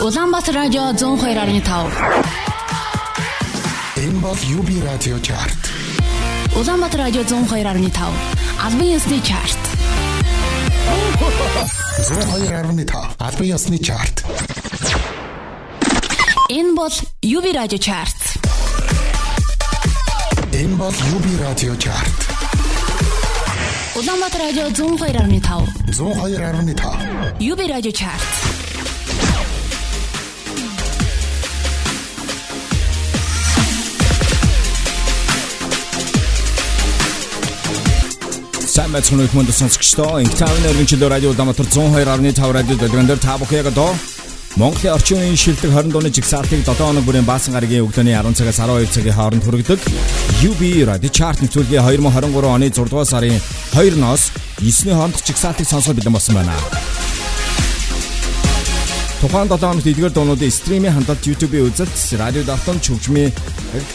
[0.00, 1.92] Улаанбаатар радио 102.5.
[3.96, 5.58] Энэ бол UB радио чарт.
[6.54, 8.12] Улаанбаатар радио 102.5.
[8.64, 9.58] Албан ёсны чарт.
[11.98, 14.24] 102.5 албан ёсны чарт.
[16.48, 16.92] Энэ бол
[17.22, 18.16] UB радио чарт.
[20.52, 22.18] Энэ бол UB радио чарт.
[23.96, 25.66] Улаанбаатар радио 102.5.
[25.90, 28.57] 102.5 UB радио чарт.
[38.88, 40.20] Байцгаана уу хүмүүс сонсогчдоо.
[40.24, 43.92] Инктавны өргөнчлөө радио Улаанбаатар 102.5 радио дэлгэрэнээр та бүхэн яг одоо
[44.56, 48.56] Монголын орчин үеийн шилдэг 20 дууны жигсаалтыг 7 хоног бүрийн баасан гарагийн өглөөний 10 цагаас
[48.64, 49.80] 12 цагийн хооронд хүргэдэг
[50.40, 53.36] UB Radio Chart нэвтрүүлгийн 2023 оны 6 дугаар сарын
[53.76, 54.32] 2-ноос
[54.64, 56.56] 9-ний хооронд жигсаалтыг сонсох бэлэн болсон байна.
[59.20, 63.36] Тухайн 7 хоногт эдгээр дуунуудын стримийн хандлт YouTube-ийн үзэлт, радио давтамж хөгжмийн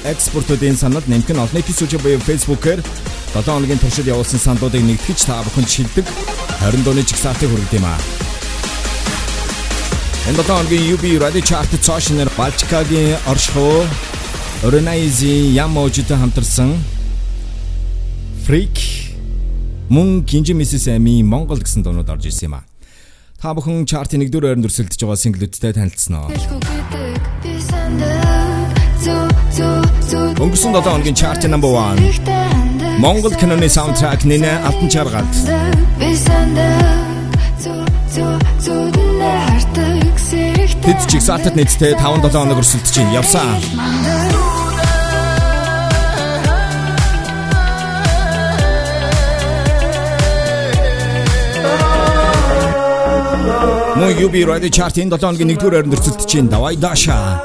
[0.06, 2.86] экспортуудын санал нэмэх нь олон эпизод буюу Facebook-ээр
[3.34, 6.06] 7 хоногийн туршид явуулсан саналуудыг нэгтгэж та бүхэнд шилдэг
[6.62, 7.98] 20 дууны жигсаалтыг хүргэж юм аа.
[10.30, 13.90] Энэ 7 хоногийн UB Radio Chart цаашнаар Балчкагийн оршихуй
[14.62, 16.78] Organize Яможитой хамтарсан
[18.46, 18.78] Freak
[19.90, 22.64] мөн Кинжи Мисс Эми Монгол гэсэн дуунууд орж ирсэн юм аа.
[23.42, 26.30] Та бүхэн чартын 1-р байранд өрсөлдөж байгаа синглүүдтэй танилцсан уу?
[30.38, 32.63] Өнгөрсөн 7 хоногийн чартын number 1
[33.00, 35.32] Монгол киноны саундтрак нэнэ алтан чаргаад
[40.84, 43.16] Тэд чигсаалтад нийтдээ 5-7 хоног өрсөлдөж байна.
[43.24, 43.56] Явсан.
[53.96, 56.50] Мөн UB Radio Chart-ийн 7 хоногийн 1-р байранд өрсөлдөж байна.
[56.52, 57.40] Давай Даша.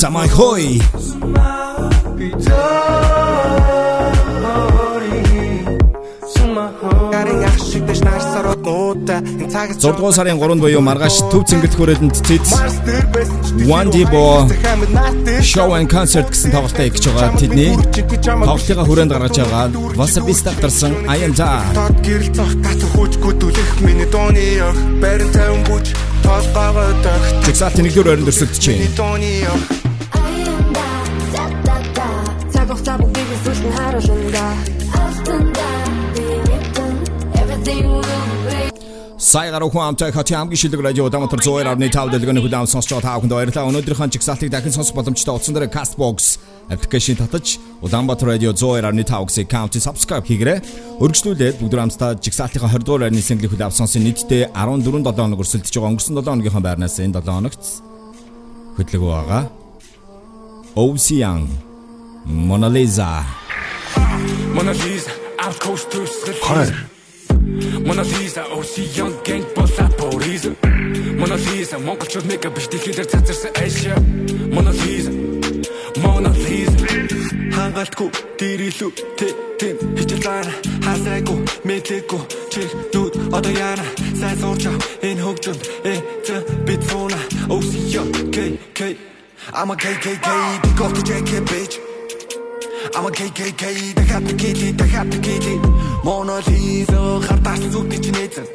[0.00, 0.80] Замай хой.
[2.48, 3.17] Гарын
[7.98, 12.48] 6 дугаар сарын 3-нд буюу маргааш төв цэнгэл хүрээнд цэц
[13.66, 14.46] One Dibo
[15.42, 17.72] Show and Concert гэсэн тоглолтыг хийж байгаа тэдний
[18.14, 19.66] тоглолтын хүрээнд гаргаж байгаа
[19.98, 25.30] Wasabi стартарсан I am da тод гэрэл цох гат хүүчгүй дүлэх миний дууны өх барин
[25.34, 25.86] тавин бүж
[26.22, 28.86] толгоогоо дөх Жигсаалтын 1-р байранд өрсөлдөж байна.
[32.52, 34.77] Цаг хугацаа бүгдийг сүлт нь харуулна.
[39.28, 43.04] Сая гаруй хүн амтай хати хамгийн шилдэг радио Улаанбаатар 102.5 дэлгэрэнэ хүлээн авсан сонсож байгаа
[43.04, 43.68] та бүхэнд баярлалаа.
[43.68, 46.40] Өнөөдрийнхөө жигсаалтыг дахин сонсох боломжтой утсан дээр Castbox
[46.72, 50.64] аппликейшн татаж Улаанбаатар радио 102.5-г аккаунтыг subscribe хийгээрэй.
[51.04, 55.44] Өргөжлүүлээд бүгд хамтдаа жигсаалтынхаа 20 дугаар байрны single хүлээн авсан сонсын нийтдээ 14 7 хоног
[55.44, 55.92] өрсөлдөж байгаа.
[55.92, 57.64] Өнгөрсөн 7 хоногийнхаа байрнаас энэ 7 хоногт
[58.80, 59.44] хөтлөгөө байгаа.
[60.72, 61.44] Ocean
[62.24, 63.28] Mona Lisa
[64.56, 66.96] Mona Lisa, out coast to
[67.86, 70.44] Mona Lisa, OC young gang болоод Paris.
[71.18, 73.94] Mona Lisa, монголчууд мега биш дэлхийдэр цацарсан Asia.
[74.54, 75.12] Mona Lisa,
[76.02, 77.28] Mona Lisa.
[77.58, 79.28] хангалтгүй гэрэлүү тэ
[79.58, 80.42] тэм хичээл заа
[80.86, 82.22] хасайгүй мэдээгүй
[82.54, 83.86] чиг нүд одоо яана
[84.20, 84.64] сайн сууч
[85.02, 85.94] энэ хөгжөнд э
[86.26, 86.36] зэ
[86.66, 87.18] бит фона
[87.50, 88.02] OCO
[88.34, 88.36] K
[88.78, 88.80] K
[89.58, 90.28] I'm a KKK
[90.78, 91.74] go to JK bitch
[92.94, 94.02] I'm a KKK the
[94.86, 95.56] happy kitty
[96.04, 98.46] Mona Lisa хартаас зүгтэж нээзэн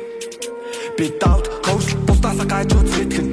[0.97, 3.27] би давт коуч бусдаас гайж үзэтгэн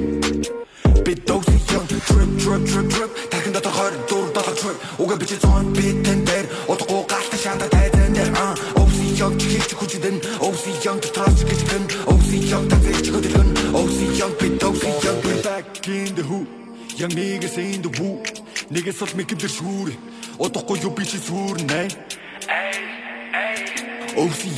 [1.05, 3.11] би доси young trip trip trip trip.
[3.31, 3.71] Дахин дотор
[4.07, 4.77] 24 долоо trip.
[4.99, 6.45] Уга бичи зон битэн дээр.
[6.67, 8.31] Утгагүй галт шанда тайзан дээр.
[8.37, 10.17] А оси young чихч хүчдэн.
[10.39, 11.83] Оси young трас гэж гэн.
[12.13, 13.49] Оси young тавич хөдөлгөн.
[13.73, 16.47] Оси young би доси young би back in the hood.
[16.99, 18.21] Young niggas in the woo
[18.71, 19.89] niggas бол микэмдэр шүүр
[20.39, 21.81] утгагүй юу би чи сүрнэ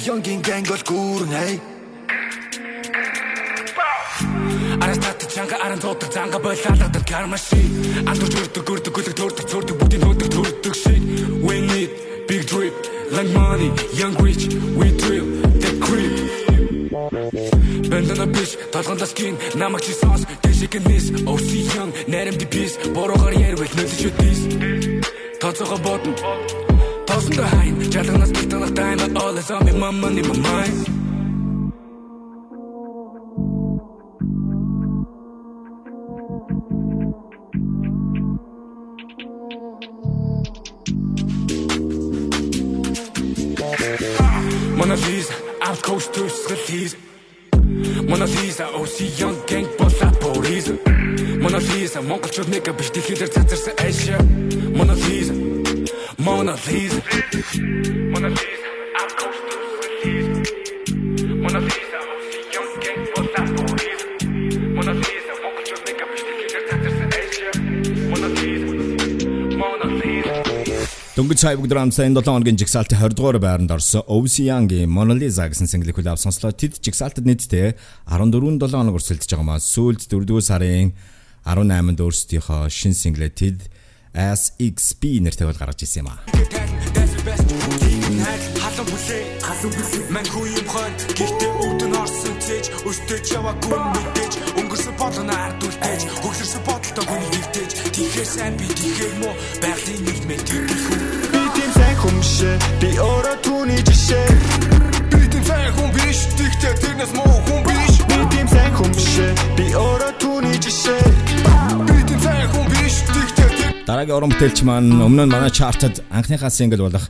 [0.06, 1.74] young gang гол гүрнэ
[4.84, 7.62] Араас татдаг чанга аран туудаг занга болаалгадаг кармаши.
[8.10, 11.02] Андуур өрдөг өрдөг гөлөг төрдөг төрдөг бүгдийн нөөдөг төрдөг шиг.
[11.46, 11.90] We need
[12.28, 12.76] big drip
[13.16, 15.28] like money, young rich, we drill
[15.62, 16.43] the creep.
[17.94, 23.62] Бэндана биш толгондос гин намайг чи сонс дэшиг мис OC young нарийн дипис борогоор ярил
[23.78, 24.40] нөлөж үтис
[25.42, 26.14] Тоцоо бодно.
[27.08, 30.80] Тосон да хайн жалганаас битэнах time all is on me my money my mind.
[44.78, 47.13] Mona Lisa, out coast to Sri
[48.09, 50.67] Mona Lisa, OC young gang болоод Paris.
[51.41, 54.19] Mona Lisa монголчууд нэг биш дэлхийдэр цацарсан Asia
[54.75, 55.35] Mona Lisa
[56.19, 56.99] Mona Lisa
[58.13, 58.69] Mona Lisa
[58.99, 59.55] I'm close to
[60.83, 61.92] the Mona Lisa
[71.14, 75.46] Дөнгөж цай бүгд энэ 7 хоногийн жигсаалтын 20 дугаар байранд орсон Ovsi Young-ийн Mona Lisa
[75.46, 76.50] гэсэн single хүлээв сонслоо.
[76.50, 77.78] Тэд жигсаалтад нийтдээ
[78.10, 79.62] 14 7 хоног өрсөлдөж байгаа маа.
[79.62, 80.98] Сүүлд 4 дугаар сарын
[81.46, 83.62] 18-нд өөрсдийнхөө шин single тэд
[84.18, 86.26] SXP нэртэй бол гаргаж ирсэн юм аа.
[88.58, 94.23] халан бүлээ халан бүлээ мань хүү юм хон гихтээ өвдөн орсон цээж өстөж яваагүй өнгөрсөн
[95.04, 99.30] болгоно ард үлдээж хөглөрсөн бодолтой хүн хөвтээж тэгэхээр сайн би тэгэхээр мó
[99.60, 101.02] байгалийн нэрмээ тэгэх хүн
[101.34, 102.36] Би тийм сайн хүн биш.
[102.82, 104.28] Би өөрөө түүний жишээ.
[105.12, 106.20] Би тийм сайн хүн биш.
[106.40, 107.94] Тэгтээ тэрнээс муу хүн биш.
[108.10, 109.14] Би тийм сайн хүн биш.
[109.58, 111.04] Би өөрөө түүний жишээ.
[111.90, 112.96] Би тийм сайн хүн биш.
[113.12, 117.06] Тэгтээ тэр Дараагийн уран бүтээлч маань өмнө нь манай чартад анхныхаа single болох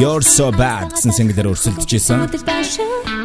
[0.00, 3.15] You're So Bad гэсэн single-ээр өрсөлдөж исэн.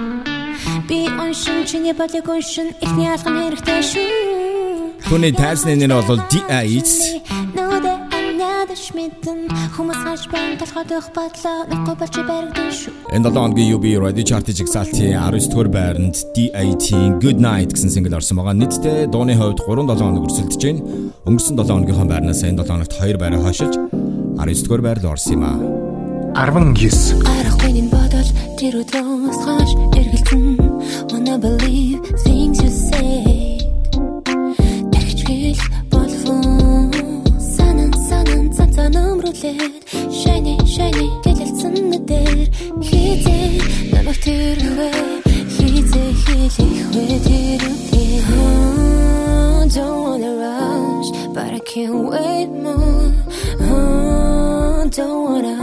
[0.91, 4.07] Би оншин чиний бодлыг оншин ихний алган хэрэгтэй шүү.
[5.07, 7.23] Түүний тайрсны нэр бол DIS.
[7.55, 12.91] Нүдэ анядаш мэдэн хүмүүс хаш байн толгойдох бодлоо надад болж баригдан шүү.
[13.15, 18.19] Энэ 7 хоногийн UB Radio Chart жигсаалтын 19 дугаар байранд DIT-ийн Good Night гэсэн single
[18.19, 18.59] орсон байгаа.
[18.59, 20.83] Нийтдээ дууны хувьд 3-7 хоног өрсөлдөж байна.
[21.23, 25.39] Өнгөрсөн 7 хоногийнхоо байрнаас энэ 7 хоногт 2 байраа хашиж 19 дугаар байр руу орсон
[25.39, 25.55] юм аа.
[26.35, 27.40] 19 Арахгүй нэг бодол
[28.61, 30.45] тэр өдрөөс хойш эргэлзэн
[31.09, 33.57] wanna believe things you say
[34.93, 36.93] Тэгчгэл болвон
[37.55, 39.81] санан санан цацан өмрүүлээд.
[40.19, 42.47] Shiny shiny гэлэлцэн нүдээр
[42.85, 43.49] хизээ
[43.93, 44.91] намайг тэрхвэ
[45.57, 53.09] хизээ хэлэхвэ тэр үгээр Oh, Don't wanna rush but I can't wait more.
[53.73, 55.57] Oh, don't wanna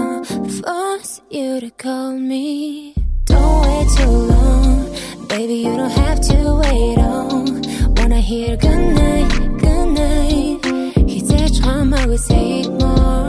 [0.59, 2.95] force you to call me.
[3.25, 4.97] Don't wait too long,
[5.29, 5.55] baby.
[5.55, 7.63] You don't have to wait on.
[7.97, 9.29] Wanna hear good night,
[9.59, 11.09] good night.
[11.09, 13.29] He said, "Come, I will say more."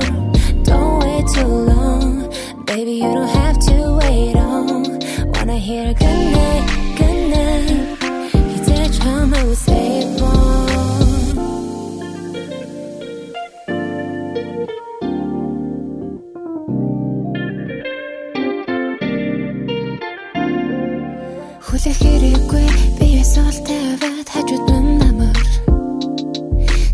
[0.63, 2.31] Don't wait too long,
[2.66, 2.94] baby.
[3.04, 5.00] You don't have to wait on.
[5.34, 6.66] Wanna hear good night,
[7.00, 7.72] good night.
[8.51, 10.19] He said, "Come, I will say more."
[24.07, 25.38] Аваад хажууд минь намар.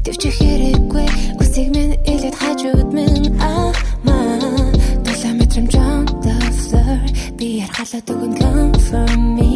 [0.04, 1.08] Төвчих хэрэггүй
[1.42, 4.74] үсийг минь илээд хажууд минь амаа
[5.06, 7.00] Долоо метрам jump the floor.
[7.38, 9.54] Би ярхалаад өгөн come for me.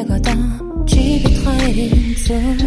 [0.00, 0.42] Яг одоо
[0.90, 2.58] чи бит хоёрын зүг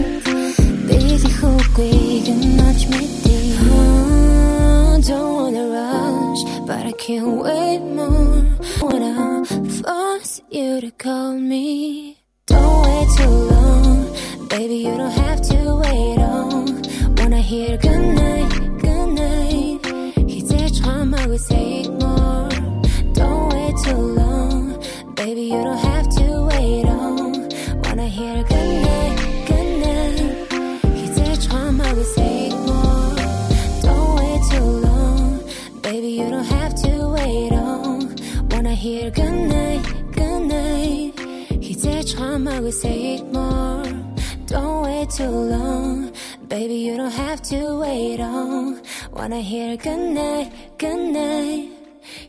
[0.87, 1.95] Били хөхгүй
[2.27, 3.41] гэнэч мэдээ.
[5.07, 8.39] Don't wanna rush but I can't wait more.
[8.79, 9.43] Wanna
[9.77, 14.47] force you to call me Don't wait too long.
[14.49, 16.81] Baby you don't have to wait on.
[17.15, 18.49] Wanna hear good night,
[18.81, 20.29] good night.
[20.29, 22.49] He said come I will say more.
[23.13, 24.83] Don't wait too long.
[25.15, 27.49] Baby you don't have to wait on.
[27.83, 28.43] Wanna hear
[32.03, 33.15] say more.
[33.81, 35.39] Don't wait too long.
[35.81, 38.15] Baby you don't have to wait on.
[38.49, 39.33] Wanna hear good
[41.83, 43.83] said come I will say it more
[44.47, 46.11] Don't wait too long
[46.47, 48.79] Baby you don't have to wait on
[49.11, 51.67] Wanna hear good night, good night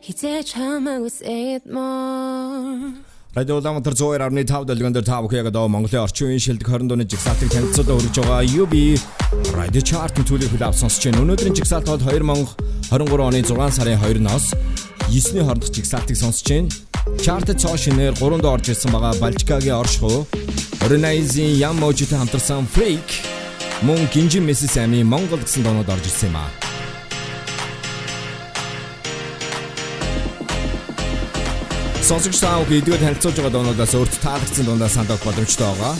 [0.08, 2.94] I will say it more
[3.34, 7.02] Радио Улаанбаатар 102.5 дэлгэн дээр та бүхэн яг одоо Монголын орчин үеийн шилдэг 20 дууны
[7.02, 8.74] жигсаалтыг танилцуулаад хүргэж байгаа UB
[9.58, 11.26] Radio Chart төлөв хүлээв сонсож байна.
[11.26, 14.46] Өнөөдрийн жигсаалт бол 2023 оны 6 сарын 2-ноос
[15.10, 16.93] 9-ний хоорондох жигсаалтыг сонсож байна.
[17.04, 20.26] Цоо шинээр 3 доо орж ирсэн байгаа Балжикагийн оршихуу
[20.88, 23.08] Renaisin Yamojiтэй хамтарсан Freak
[23.84, 24.80] мөн Гинжин Mrs.
[24.80, 26.48] Amy Монгол гэсэн доонууд орж ирсэн юм аа.
[32.08, 35.94] Сонсогч таа бүхэн эдгээр танилцуулж байгаа дуунуудаас өөрт таалагдсан дундаа сандах боломжтой байгаа.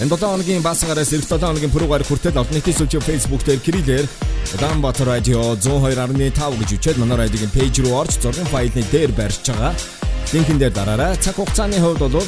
[0.00, 4.06] Энэ 7 хоногийн басгараас эх 7 хоногийн пүрэвгээр хүртэл олон нийтийн сүлжээ Facebook дээр Кириллээр
[4.60, 9.99] Улаанбаатар радио 102.5 гэж үчээд манай радиогийн пэйж руу орж зургийн файлны дээр барьж байгаа.
[10.32, 11.16] Линкэн дээр дараарай.
[11.16, 12.22] Цаг хугацааны хувьд бол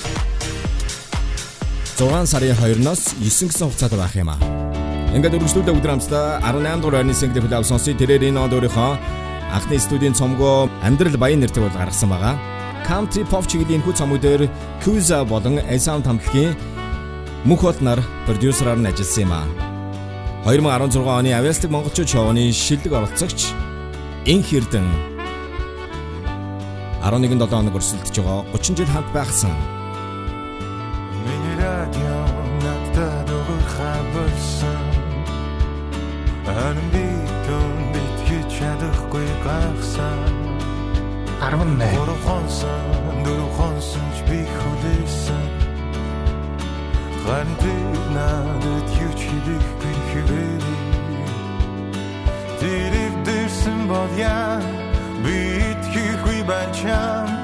[1.98, 4.40] 6 сарын 2-ноос 9 гэсэн хугацаатай байх юм аа.
[5.12, 7.92] Ингээд өргөжлүүлээ өдөр амтдаа 18 дугаар ойрны single плав сонсъё.
[7.94, 8.92] Тэрээр энэ он өөрийнхөө
[9.52, 12.34] анхны студийн цомгоо Амьдрал Баян нэртэй бол гаргасан байгаа.
[12.88, 14.48] Country Pop чиглэлийн хүү цомог дээр
[14.82, 16.56] Kuza болон Esan хамтлагийн
[17.44, 19.46] мөнх бол нар продюсераар нь ажилласан юм аа.
[20.48, 23.52] 2016 оны Авиастик монголчууд шоуны шилдэг оролцогч
[24.26, 25.11] Инх Эрдэн
[27.02, 29.54] 11-7 хоног өрсөлдөж байгаа 30 жил хамт байхсан.
[31.26, 32.18] Миний радио
[32.62, 33.74] надад өгөх
[34.14, 34.84] болсон.
[36.46, 37.06] Харин би
[37.46, 38.18] тун бит
[38.54, 40.20] чадахгүй гахсан.
[41.42, 42.86] 18 Дөрхонсон,
[43.26, 45.46] дөрхонсон ч би хүлээсэн.
[47.24, 47.74] Харин би
[48.14, 50.64] надад юу ч хийхгүй хэвээр.
[52.60, 54.62] Тэрийг дэрсэн бол яа
[55.24, 55.34] би
[55.70, 57.41] итгэхгүй байна чам.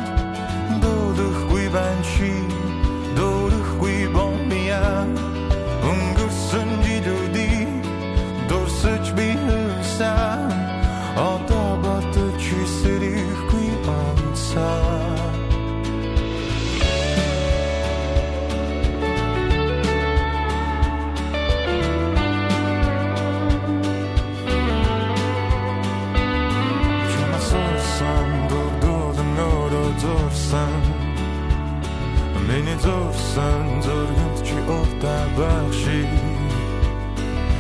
[35.39, 36.09] Охта багши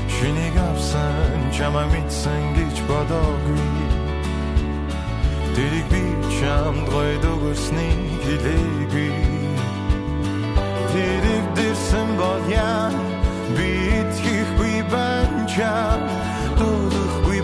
[0.09, 3.67] Шинийг авсан чама мэдсэн гэж бодоогүй.
[5.55, 6.03] Тэрийг би
[6.41, 9.15] чамд гойд өгсний хэлээгүй.
[10.93, 12.91] Тэрийг дэрсэн бол яа
[13.57, 13.71] би
[14.01, 16.01] итгэхгүй байна чам
[16.59, 17.41] Дөрөхгүй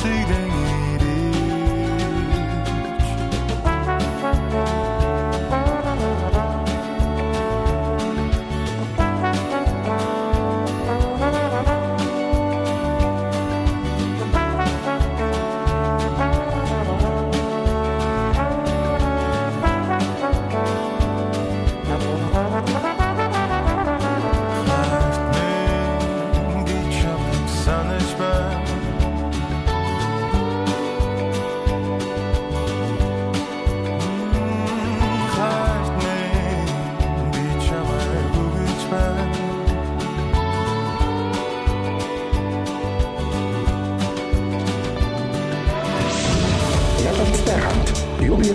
[0.00, 0.39] succeeding.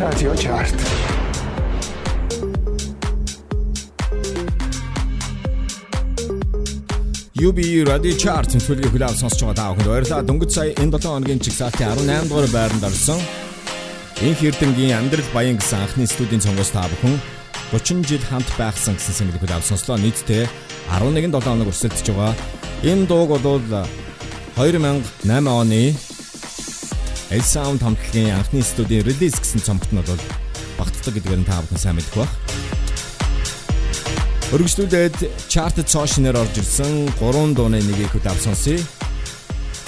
[0.06, 0.78] Радио чарт.
[7.34, 7.60] UB
[7.90, 10.28] Radio Chart төлөвлөгийг хүлээн сонсож байгаа та бүхэнд баярлалаа.
[10.30, 13.18] Дөнгөж сая энэ 7 хоногийн чигсалтын 18 дугаар байранд орсон.
[14.22, 17.18] Инх Эрдэнгийн Амьдрал Баян гэсэн анхны студийн цомгоос та бүхэн
[17.74, 19.98] 30 жил хамт байхсан гэсэн single хүлээн сонслоо.
[19.98, 20.46] Нийтдээ
[20.94, 22.38] 11 7 хоног өрсөлдөж байгаа.
[22.86, 23.58] Энэ дууг бол
[24.54, 25.98] 2008 оны
[27.34, 30.22] El Sound хамтлагийн анхны студийн релиз гэсэн цомогт нь бол
[30.78, 32.34] багтдаг гэдгээр нь та бүхэн сайн мэдэх бах.
[34.54, 38.78] Өргөжлүүлээд чартэд цоошноор орж ирсэн 3 дууны нэгийг хөтав сонсъё.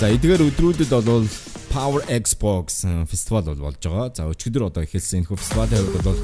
[0.01, 1.29] За эдгээр өдрүүдэд бол
[1.69, 4.09] Power Expo гэсэн фестивал бол болж байгаа.
[4.17, 6.19] За өчигдөр одоо эхэлсэн энэ фестивалийн хувьд бол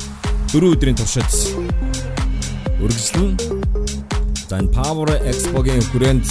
[0.49, 1.29] 4 өдрийн туршид
[2.81, 3.37] өргөжлөн.
[4.49, 6.25] За энэ Power Expo-гийн хүрээнд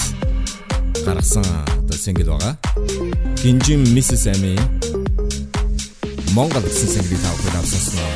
[1.06, 2.56] гаргасан одоо single байгаа.
[3.42, 4.24] Гинжим Mrs.
[4.32, 4.56] Amy
[6.32, 8.12] Монгол гэсэн single-ийг тав хөтав сонсноо.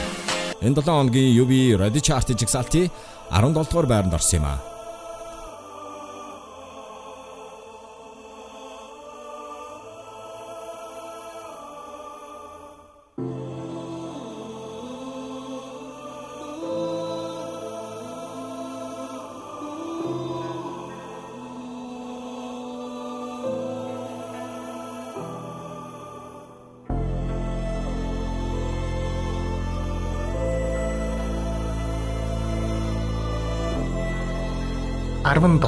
[0.63, 2.89] Энэ 7 хоногийн UB Radio Chart жигсаалтын
[3.31, 4.76] 17 дугаар байранд орсон юм аа.
[35.47, 35.61] Арван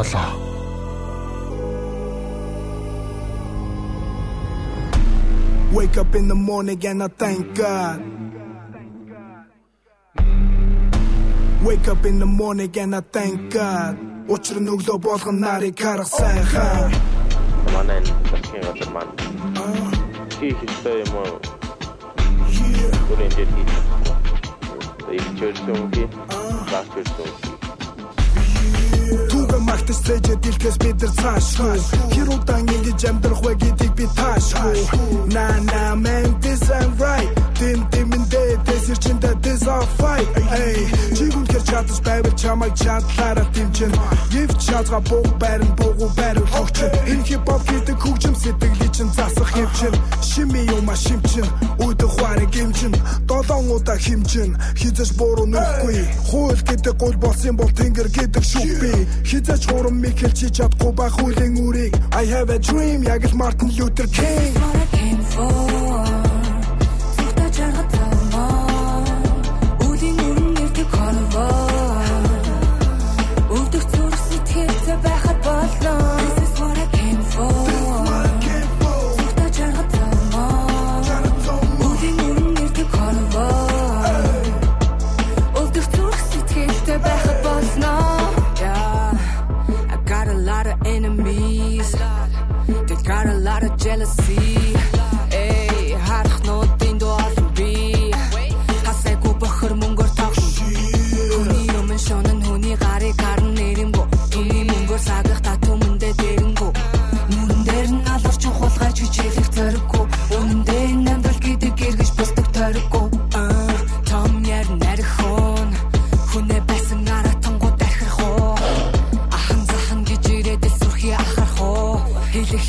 [5.73, 8.03] Wake up in the morning and I thank God.
[11.63, 13.97] Wake up in the morning and I thank God.
[14.29, 16.93] Учир нь өглөө болгон нарыг харах сайхан.
[17.73, 19.13] Манай энэ засгийн газар маань
[20.39, 21.37] хийх ёстой юм уу?
[23.09, 23.73] Гүрэн дээр хийх.
[25.17, 26.09] Энэ чөлсөн хий.
[26.73, 27.48] Ласт чөлсөн
[29.79, 31.79] магтаж цэжэ дэлхээс бид нар цаашгүй
[32.13, 34.79] Хэр удаан ингэж амьдрах вэ гэдгийг би таашгүй
[35.35, 40.87] На на man this I'm right Тим тимэндээ тэсэр чиндэ this all fight Эй.
[41.17, 43.93] Чигүн хэр чадаж байвал чамайг чадлаараа дэмчин
[44.31, 46.79] Եվ чазга бог байрн богу байр хогч
[47.11, 49.11] Энэ хип хоп гэдэг хөгжим сэтгэлийн чин.
[49.11, 51.47] Засах хэмчин Шими юма шимчин
[51.83, 52.95] Уйдах хуарэ гимчин
[53.27, 55.99] Долоон удаа химчин Хизэж буруу нүхгүй.
[56.31, 58.93] Хууль гэдэг гол болсон бол тэнгэр гэдэг шүх би
[59.27, 61.93] Хизэж хурам микэл чи чадахгүй байх хуулийн үрийг.
[62.15, 64.55] I have a dream яг л Martin Luther King.
[64.55, 66.08] What I came for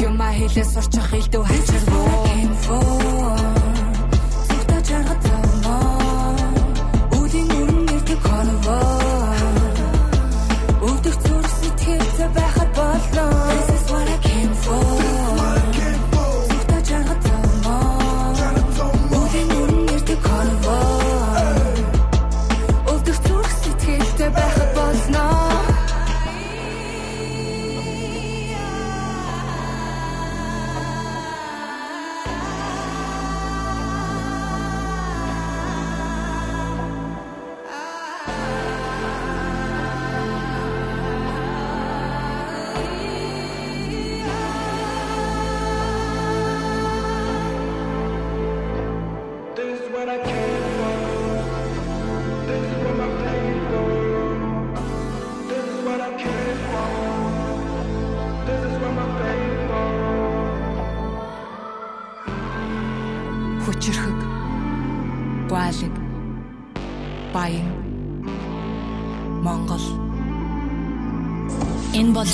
[0.01, 1.44] юм а хэлээ сурчих хэлдэг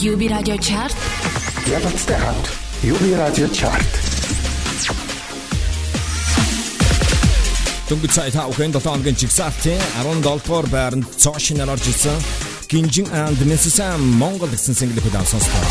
[0.05, 0.93] UB Radio Chart.
[1.65, 2.45] Ялцтай хамт
[2.83, 3.91] UB Radio Chart.
[7.89, 12.17] Дөнгөж сая та бүхэн 7 хоногийн жигсаалтын 17 дугаар байранд цоошинаар орж ирсэн
[12.69, 13.81] Гинжин and Mrs.
[13.81, 15.63] Sam Монгол гэсэн single хөдөө сонслоо.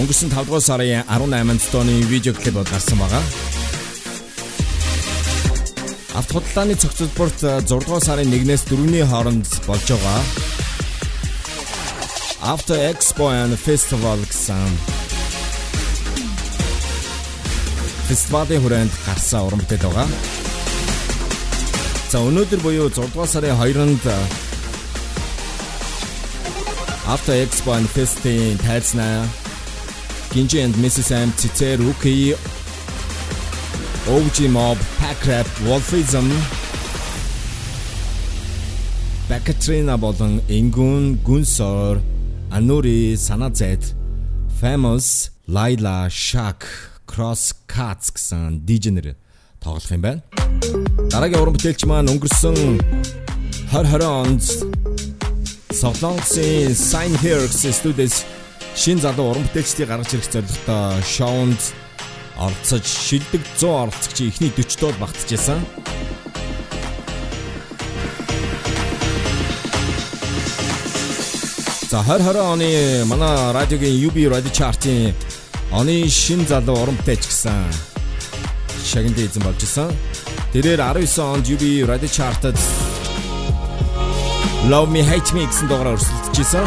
[0.00, 3.24] Өнгөрсөн 5 дугаар сарын 18-нд тооны видео клип гарсан байгаа.
[6.16, 10.49] Автохудлааны цогцлборт 6 дугаар сарын 1-ээс 4-ний хооронд болж байгаа.
[12.42, 14.72] After Expo and Festival гэсэн
[18.08, 20.08] фестивалийн хүрээнд гарсан уран бүтээл байгаа.
[22.08, 24.04] За өнөөдөр буюу 6 дугаар сарын 2-нд
[27.12, 29.28] After Expo and Fest-ийн тайзнаа
[30.32, 31.12] Ginji and Mrs.
[31.12, 32.32] M Cicero Ruki
[34.08, 36.32] OG Mob Pack Rap Wolfism
[39.28, 42.00] Бакатрина болон Ингүн Гүнсор
[42.50, 43.94] Анури Саназет
[44.60, 46.64] Famous Laila Shak
[47.06, 49.14] Cross Cuts гэсэн дижнер
[49.62, 50.22] тоглох юм байна.
[51.14, 52.58] Дараагийн уран бүтээлч маань өнгөрсөн
[53.70, 54.42] 2020 онд
[55.70, 58.26] Солонгосын Sign Here гэсэн студиэс
[58.74, 61.62] шин залуу уран бүтээлчдийг гаргаж ирэх зорилготой шоунд
[62.34, 65.62] оролцож шилдэг 100 оролцогчийн эхний 40 доод багтжсэн.
[71.90, 75.12] За 2020 оны манай радиогийн UB Radio Chart-ийн
[75.74, 77.66] оны шин залуу уран бүтээлч гэсэн
[78.86, 79.90] шагнад эзэн болж исэн.
[80.54, 82.54] Тэрээр 19 онд UB Radio Chart-д
[84.70, 86.66] Love Me Hate Me гэсэн дугаараар өрсөлдөжсэн.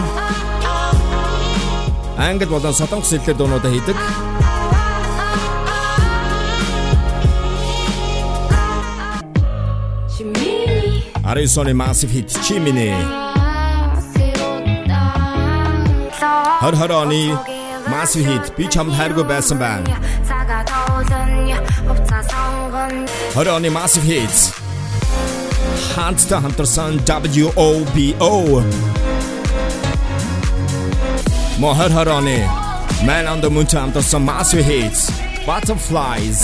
[2.20, 3.96] Англи болон солонгос хэлээр дуунуудаа хийдэг.
[11.24, 13.23] Arizona Massive Hit Chimney.
[16.64, 17.38] Хар харааны
[17.92, 19.84] Massive Hit би чамд хайргүй байсан байна.
[23.36, 24.56] Харааны Massive Hits.
[25.92, 28.64] Хантта хамтарсан WOBO.
[31.60, 32.40] Мохар харааны
[33.08, 35.12] Man on the Moon хамтарсан Massive Hits.
[35.46, 36.40] Butterflies.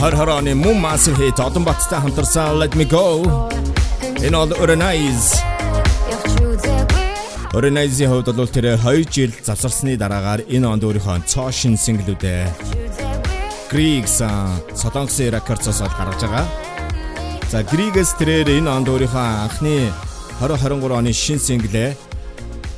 [0.00, 3.06] Хар харааны мөн Massive Hit одон баттай хамтарсан Let Me Go.
[4.18, 5.55] Энэ бол Uranize.
[7.56, 12.52] Uranize-ийн хувьд бол тэр 2 жил завсарсны дараагаар энэ онд өөрийнхөө цоо шин синглүүдээ
[13.72, 14.20] Griggs
[14.76, 16.44] Солонгосын Records-оос гаргаж байгаа.
[17.48, 19.88] За Griggs тэрээр энэ онд өөрийнхөө анхны
[20.44, 21.96] 2023 оны шин синглээ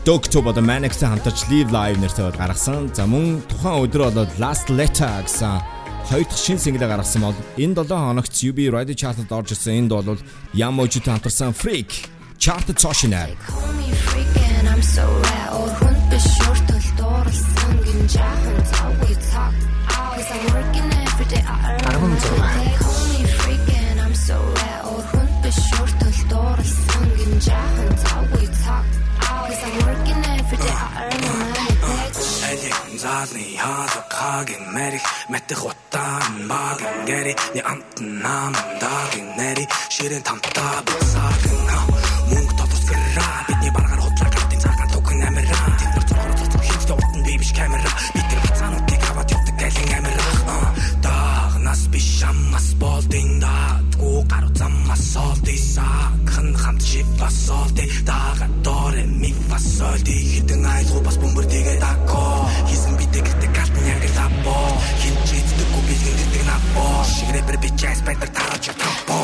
[0.06, 2.94] Doctor болон Manic-тэй хамтарч Live Live нэртэй гаргасан.
[2.94, 5.58] За мөн тухайн өдөр бол Last Letter гэсэн
[6.06, 9.74] хоёр дахь шин синглээ гаргасан бол энэ 7 хоногт UB Radio Chart-д орж ирсэн.
[9.74, 10.22] Энд бол
[10.54, 13.26] Yamoji-тэй хамтарсан Freak chart цоошинаа.
[13.26, 14.27] I'm
[14.94, 19.52] so rare or хүн биш шүртэл дуурсан гин жаахан цавгүй цаг
[20.18, 21.42] Cause I'm working every day.
[21.46, 21.56] I
[21.92, 27.90] earn They call me freaking I'm so rare or хүн биш шүртэл дуурсан гин жаахан
[28.04, 28.84] цавгүй цаг
[29.26, 30.76] Cause I'm working every day.
[30.84, 31.66] I earn money.
[32.50, 39.64] Элик заалны хаалга хагийн мэрих мэтэх утаан багин гэри ни амт нам дагийн нэри.
[39.94, 41.97] Ширэн тамтаа бусаагийн мөнгө
[52.78, 60.66] аммас болдин даадгүй гару заммас солдисаа хан хамт шипас солди даага доре ми фасолди хитэн
[60.66, 64.56] айлгу бас бөмбөр тэгээ дако хийсэн бидээ гэдэг гатн яг лапо
[65.00, 69.18] хинчээддэг гү бэлгэн гэдэг напо шигрэпер би jazz байтар таарч тапо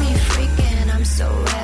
[0.00, 1.57] me freaking I'm so rare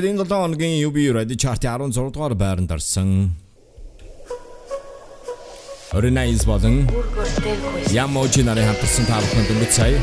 [0.00, 3.36] Ингээд энэ 7 хоногийн UB Radio Chart-ийн 16 дугаар байранд орсон.
[5.92, 6.88] Orinize болон
[7.92, 10.00] Yamoji нарын хамтарсан та бүхэнд өнгөц сая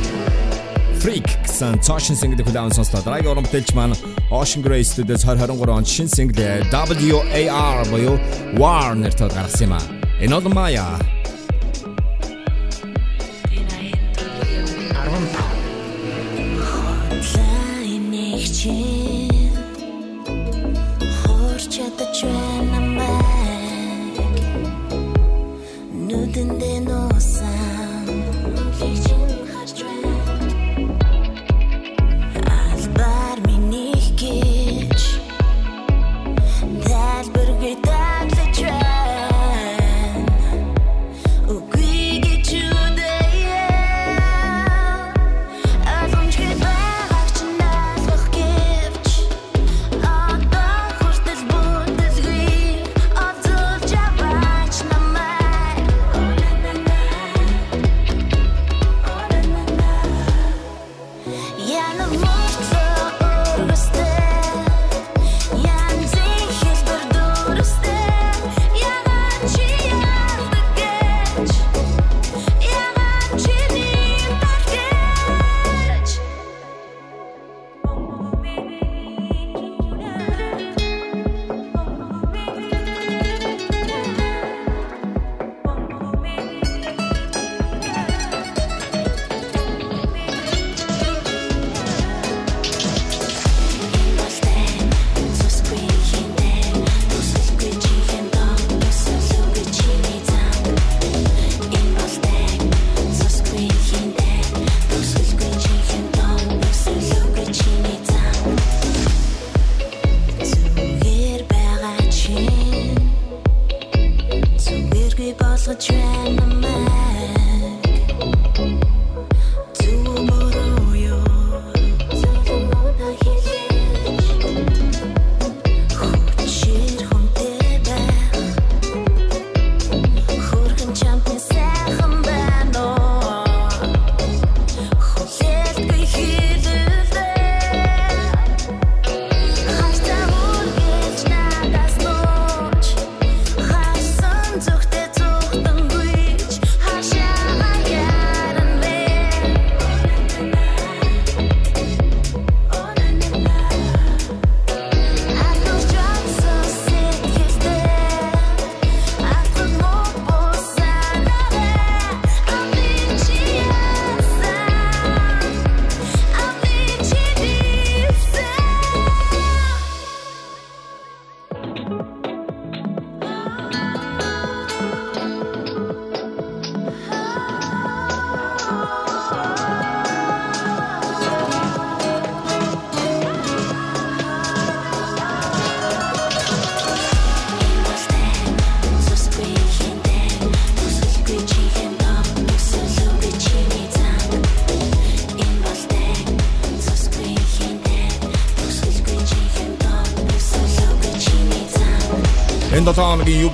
[1.01, 3.01] Freak гэсэн цаашин single хүлээн сонслоо.
[3.01, 3.97] Дараагийн уран бүтээлч маань
[4.29, 8.21] Ocean Grey Studios 2023 онд шинэ single WAR буюу
[8.61, 9.81] War нэртэй гаргасан юм а.
[10.21, 11.16] Энэ бол Maya.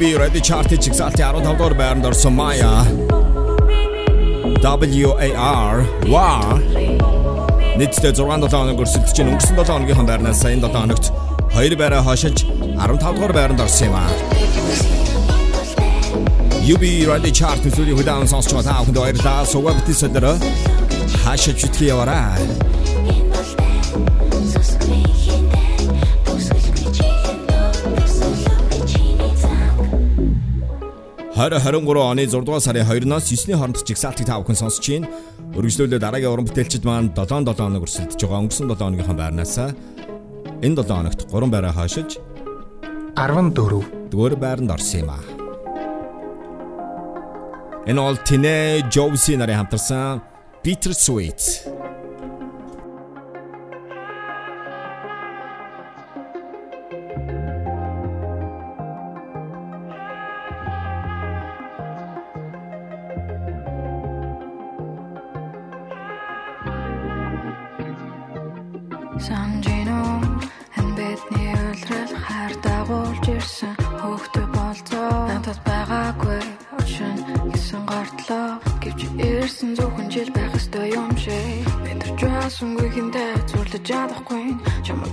[0.04, 2.84] UB Ready Chart-ийн чигсалтын 15 дугаар байранд орсон Maya
[4.60, 5.76] WAR
[6.14, 6.60] WAR
[7.80, 11.06] Нийтдээ 6 7 хоног өрсөлдөж чинь өнгөрсөн 7 хоногийн байрнаас энэ 7 хоногт
[11.56, 14.12] 2 байраа хашиж 15 дугаар байранд орсон юм аа.
[16.68, 19.48] UB Radio Chart төсөөллийн хөдөө сонсч байгаа та бүхэнд баярлалаа.
[19.48, 20.26] Сугаа битсэдэр
[21.24, 22.44] хашиж битгий яваарай.
[31.44, 35.12] 2023 оны 6 дугаар сарын 2-оос 9-ний хооронд жигсаалтыг та бүхэн сонсож байна.
[35.60, 38.40] Өргөжлүүлээ дараагийн уран бүтээлчд маань 7-7 хоног өрсөлдөж байгаа.
[38.48, 39.56] Өнгөрсөн 7 хоногийнхаа байрнаас
[40.64, 42.16] энэ 7 хоногт 3 байраа хашиж
[43.20, 45.24] 14 дугаар байранд орсон юм аа.
[47.92, 50.24] Энэ ол Тинэ Джовси нарын хамтарсан
[50.64, 51.53] Bitter Sweet
[73.24, 76.44] явж ирсэн хөөхтэй болзоо надад байгаагүй
[76.76, 77.16] очон
[77.54, 78.60] гисэн гортлоо.
[78.84, 81.64] Гэвч ирсэн зөвхөн жил байх ёстой юм шиг.
[81.88, 84.46] Мэдэрч байсангүй хинтэ зүрлэж чадахгүй.
[84.84, 85.13] Чамд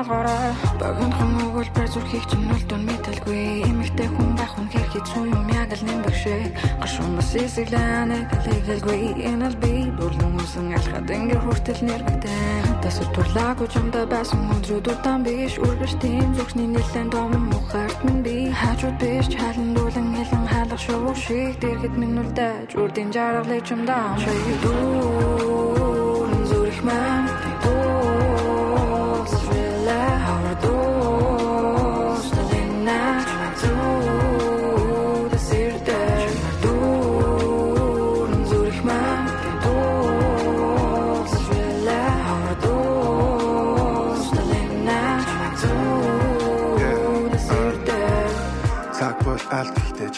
[0.00, 5.48] наалгараа багын хан өгүүлбэр зүрхийг чинь үлдэн мэдэлгүй эмэгтэй хүн байх хүн хэр хэцүү юм
[5.60, 6.42] яг л нэм бэшээ
[6.80, 13.68] гашуун бас эсэглэнэ гэлэгэлгүй энэ л би бүрлэн үсэн алхад ингээ хүртэл нэрвэгдэн тасар турлаагүй
[13.74, 15.54] чамда байсан өдрүүд удаан биш.
[15.60, 18.36] Үргэлж тийм зүгшний нэлен том мухарт минь би.
[18.60, 20.39] Хажууд биш чалан дүүлэн хэлэн
[20.80, 27.29] хаалга шоу шиг дэргэд минь үлдэж үрдийн жаргалыг чамдаа ший дүү зүрх маань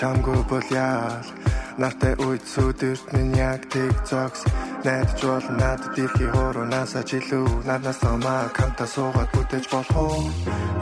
[0.02, 1.26] чамгүй бол яал.
[1.78, 4.42] Нартай үйд сүдэрт минь яг тэг зогс.
[4.82, 10.26] Найдаж бол надад ирхи хооронааса жилүү надаас намаа канта суугаад бүтэж болох уу?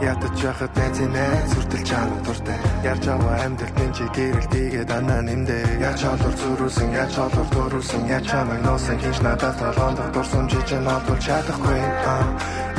[0.00, 2.58] Ядаж яхад найз сүртэл чам дуртай.
[2.90, 5.84] Ярьж аваа амьдрал минь чи гэрэлтийгээ данаа нэмдэ.
[5.84, 8.96] Яаж олор зүрүүсэн яаж олор дөрүүсэн яаж чамайг нуусан?
[9.04, 11.80] Хинч надад толгоонд дурсан жижиг надад чадахгүй.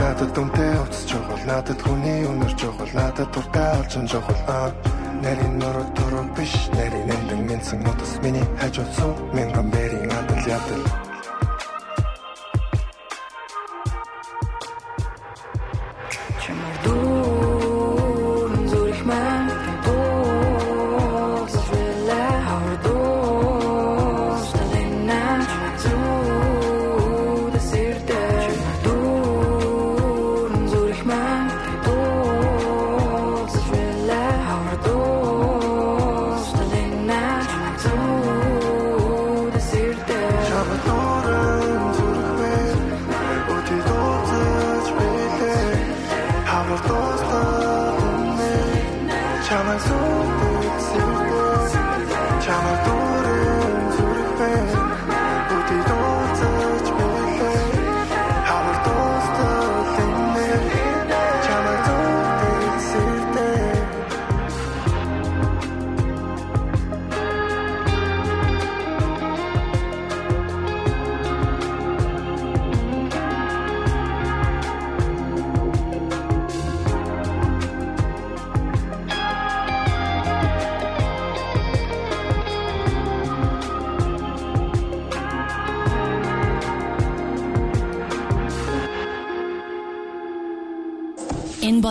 [0.01, 4.41] Надад дүнтэй уцж жохол надад хүний өнөр жохол надад дуртай олж жохол
[5.24, 11.11] нарийн нороо тороо биш нарийн эндэн минсэн нутас миний хажууд суу мянган бэрийн адал ядал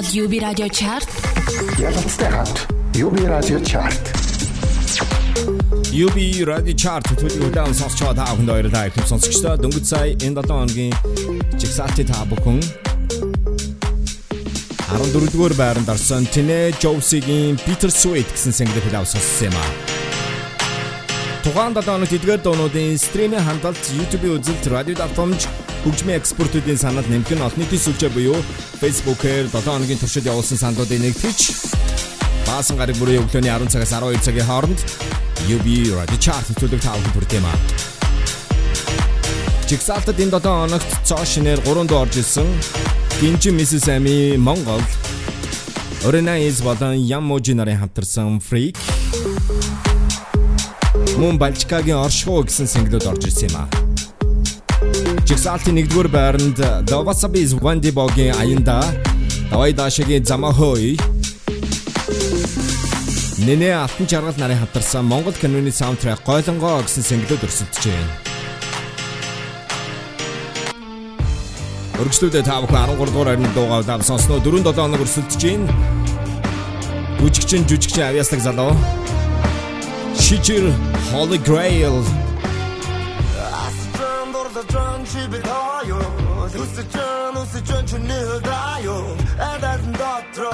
[0.00, 1.08] бол UB Radio Chart.
[1.78, 4.04] Ялцтай хамт UB Radio Chart.
[5.92, 8.88] UB Radio Chart төлөв удаан сонсч байгаа та бүхэнд баярлалаа.
[8.88, 10.94] Их сонсогчдоо дөнгөж сая энэ 7 хоногийн
[11.60, 12.58] жигсаалтын та бүхэн
[14.88, 19.70] 14 дугаар байранд орсон Тинэ Жоусигийн Bitter Sweet гэсэн single хэлэв сонссон юм аа.
[21.44, 25.44] Тухайн 7 хоногт эдгээр дуунуудын стримийн хандлт YouTube-ийн үзэлт, радио давтамж
[25.84, 28.36] хөгжмийн экспортуудын санал нэмэх нь олон нийтийн сүлжээ буюу
[28.80, 31.40] Facebook-ээр 7 хоногийн туршид явуулсан саналуудыг нэгтгэж
[32.44, 34.80] баасан гараг бүрийн өглөөний 10 цагаас 12 цагийн хооронд
[35.48, 35.66] UB
[35.96, 37.56] Radio Chart төлөв таавал хүрдэм аа.
[39.70, 42.48] Жигсаалтад энэ 7 хоногт цоо шинээр 3 дуу орж ирсэн.
[43.20, 43.88] Гинжи Mrs.
[43.88, 44.80] Amy Монгол
[46.04, 48.76] Оринайз болон Ямможи нарын хамтарсан Freak
[51.20, 53.89] Мөн Балчкагийн оршихуу гэсэн single-д орж ирсэн юм а.
[55.30, 58.82] Жигсаалтын 1-р байранд The Wasabi's Wendy Boгийн аянда
[59.50, 60.98] Давай даашагийн Замахой
[63.38, 68.10] Нэнэ алтан жаргал нарын хамтарсан Монгол киноны саундтрек Гойлонгоо гэсэн single-д өрсөлдөж байна.
[72.02, 75.70] Өргөжлүүдээ та бүхэн 13 дугаар арны дуугаа лав сонсноо 4 7 хоног өрсөлдөж байна.
[77.22, 78.74] Жүжигчин жүжигчин авьяаслаг залуу.
[80.18, 80.74] Шижир
[81.14, 82.02] Holy Grail.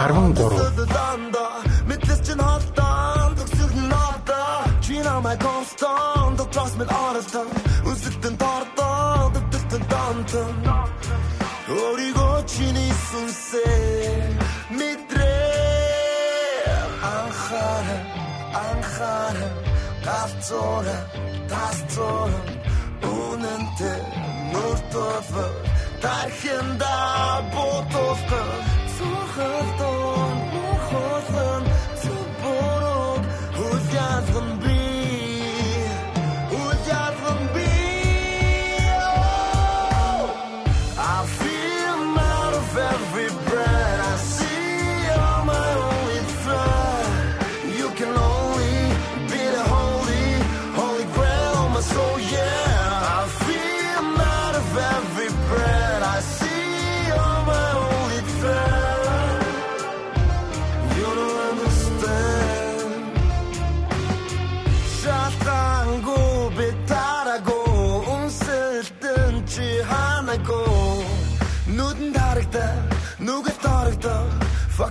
[0.05, 0.61] Арван гурав.
[1.89, 7.49] Мэдлээс чинь холтон төгсөх нь одоо Чи намайг констант трust me оролдон
[7.91, 10.55] Үсэлтэн тордон дэвтэлтэн донтон
[11.79, 14.39] Өөрийгөө чиний сүнсээ
[14.79, 15.67] мэдрээ
[17.15, 18.03] Анхааран
[18.67, 19.55] анхааран
[20.07, 21.05] галзууран
[21.51, 22.66] тасцууран
[23.07, 24.01] Үнэнтэй
[24.53, 25.53] нүр тулвар
[26.03, 26.95] Тархинда
[27.53, 28.51] бутулган
[28.97, 31.66] Цухалтон мухолган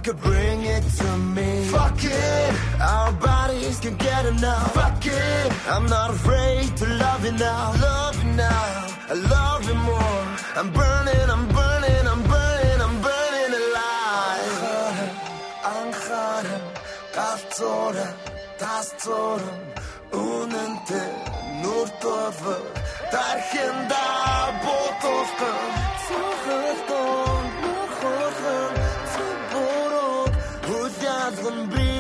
[0.06, 1.66] could bring it to me.
[1.66, 4.72] Fuck it, our bodies can get enough.
[4.76, 7.74] Fuck it, I'm not afraid to love you now.
[7.90, 8.66] Love you now,
[9.14, 10.22] I love you more.
[10.60, 14.54] I'm burning, I'm burning, I'm burning, I'm burning alive.
[14.70, 15.74] Uh-huh.
[15.74, 16.64] Ankara'm,
[17.16, 18.14] Ankara'm,
[20.12, 21.04] Unente,
[21.64, 22.64] Nurtov'um,
[23.14, 24.06] Tarhinda,
[24.64, 25.62] Botov'um,
[26.06, 27.25] Sohurtov'um.
[31.26, 31.95] Хүлялган би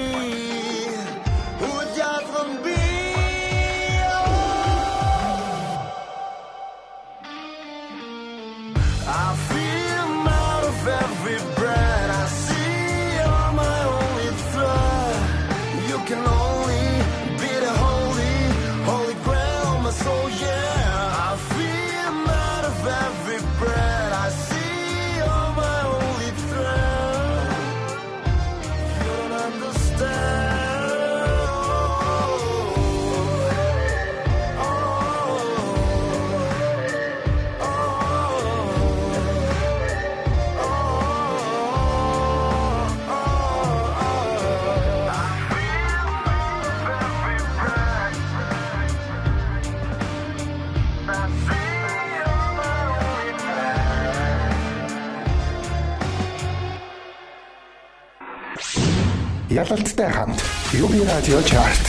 [59.65, 60.43] Ялалттай хамт
[60.77, 61.85] UB радио чарт.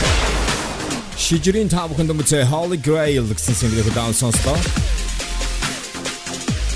[1.16, 4.56] Шижирийн та бүхэнд өмнө Holy Grail гэсэн single-ийг даун сонслоо.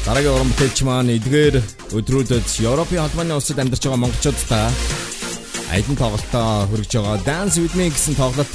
[0.05, 1.57] Дараагийн уран бүтээлч маань эдгээр
[1.97, 4.69] өдрүүдэд Европын холбооны улсад амьдарч байгаа монголчуудаа
[5.73, 8.53] айдан тоглолтоо хүргэж байгаа Dance with Me гэсэн тоглолт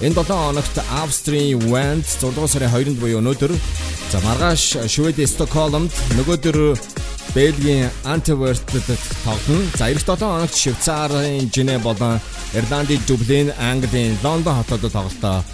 [0.00, 5.92] энэ 7 хоногт Австрийн Wend 6 дугаар сарын 2-нд буюу өнөөдөр за маргааш Швед Стокгольмд
[6.16, 6.56] нөгөөдөр
[7.34, 8.88] Бельгийн Антверпэд
[9.24, 9.64] тоглоно.
[9.78, 12.20] За эх 7 хоногт Швейцарын Женев болон
[12.54, 15.44] Ирландын Дублин, Английн Лондон хотуудад тоглолтоо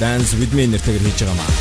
[0.00, 1.52] Dance with Me нэртэйгээр хийж байгаа маа.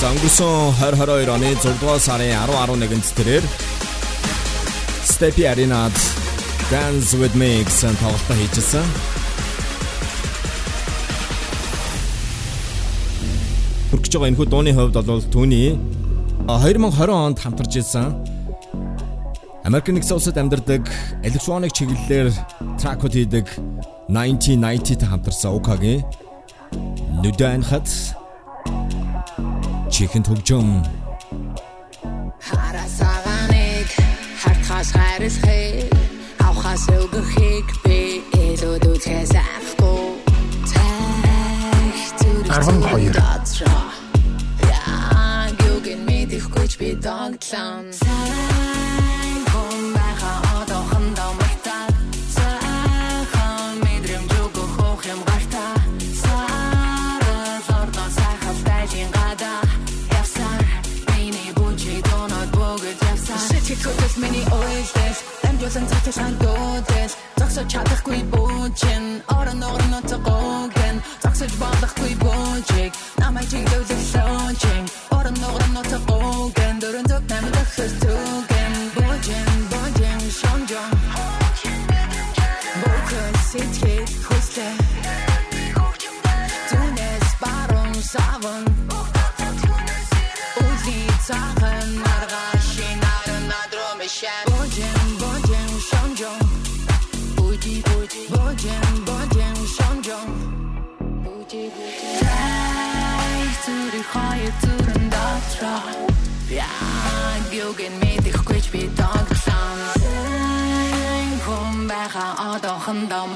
[0.00, 3.44] За өнгөрсөн 2022 оны 6 дугаар сарын 10 11-нд тэрээр
[5.08, 5.96] Steppy Arena-д
[6.70, 9.15] Dance with Me гэсэн тоглолтоо хийжсэн.
[13.96, 15.78] Хүрч байгаа энэхүү дууны хувьд бол түүний
[16.46, 18.12] 2020 онд хамтарч ирсэн.
[19.64, 20.84] Америк нэгдсэн улсад амьдардаг
[21.24, 22.28] электроник чиглэлээр
[22.78, 23.46] тракууд хийдэг
[24.12, 26.04] 1990-т хамтарсан Укагийн
[27.22, 27.88] Нүдэн хат
[29.90, 30.84] чихэн төгжөм.
[32.38, 33.88] Харасаганыг
[34.38, 35.90] хартхаас хайрлахыг
[36.44, 40.20] авхаас өгөхийг би илүү дүрхээс авахгүй.
[42.46, 43.85] 12
[46.86, 47.84] би догтлон.
[48.02, 51.94] Сайн хүн байхаа одоохондоо мартаад.
[52.36, 55.74] Сайхан мэдрэмж өгөх хөөх юм гартаа.
[56.22, 59.52] Сарал ордон сайхан тайжин гада.
[60.20, 60.62] Явсаар
[61.10, 63.46] миний бүжиг донод бөгөж явсаар.
[63.50, 65.18] Сэтгэл хөдлөл миний ойлдэл.
[65.48, 67.14] Амжуулан цатаж хандуудэл.
[67.38, 69.04] Зогсож чадахгүй бүжин.
[69.36, 70.96] Орон орон ноцгоогэн.
[71.22, 72.92] Зогсож болохгүй бүжиг.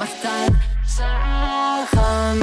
[0.01, 0.53] Одоохондоо мартаад.
[0.87, 2.37] Сайхан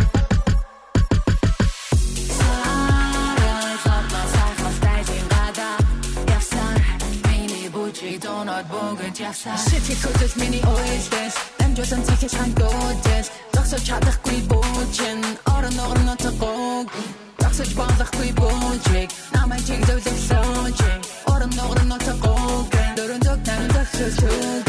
[9.69, 15.21] Сэтгэл хөдлөл миний ойлдэл Дамжуулан цахиж хангуудэл Зогсож чадахгүй бүүчин
[15.55, 16.89] Орон орон нотгоог
[17.41, 21.01] Зогсож болохгүй бүүчиг Намайг чиглүүлэх лоочиг
[21.33, 24.68] Орон орон нотгоог Дөрөн зөв намайг зогсож түгэн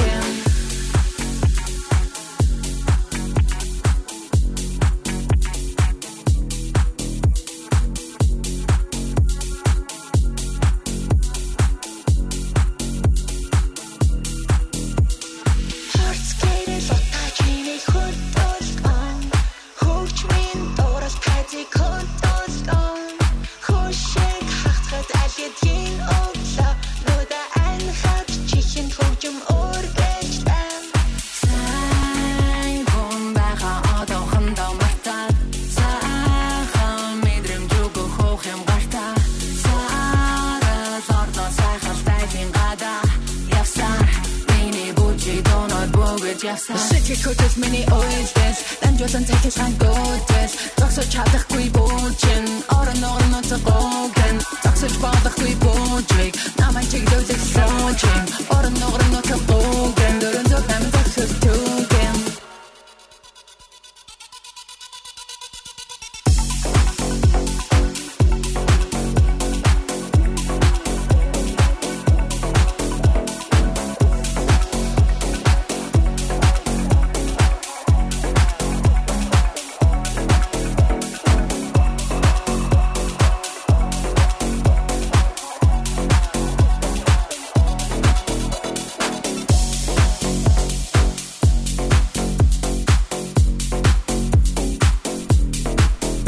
[47.40, 52.46] Сэтгэл хөдлөл миний ойлдэл Дамжуулан цахиж хангуудэл Зогсож чадахгүй бүжин
[52.78, 58.24] Орон орон ноцгоогэн Зогсож болохгүй бүжиг Намайг чиглүүлэх лоочин
[58.56, 61.79] Орон орон ноцгоогэн Дөрөн зөв намайг зогсож түгэн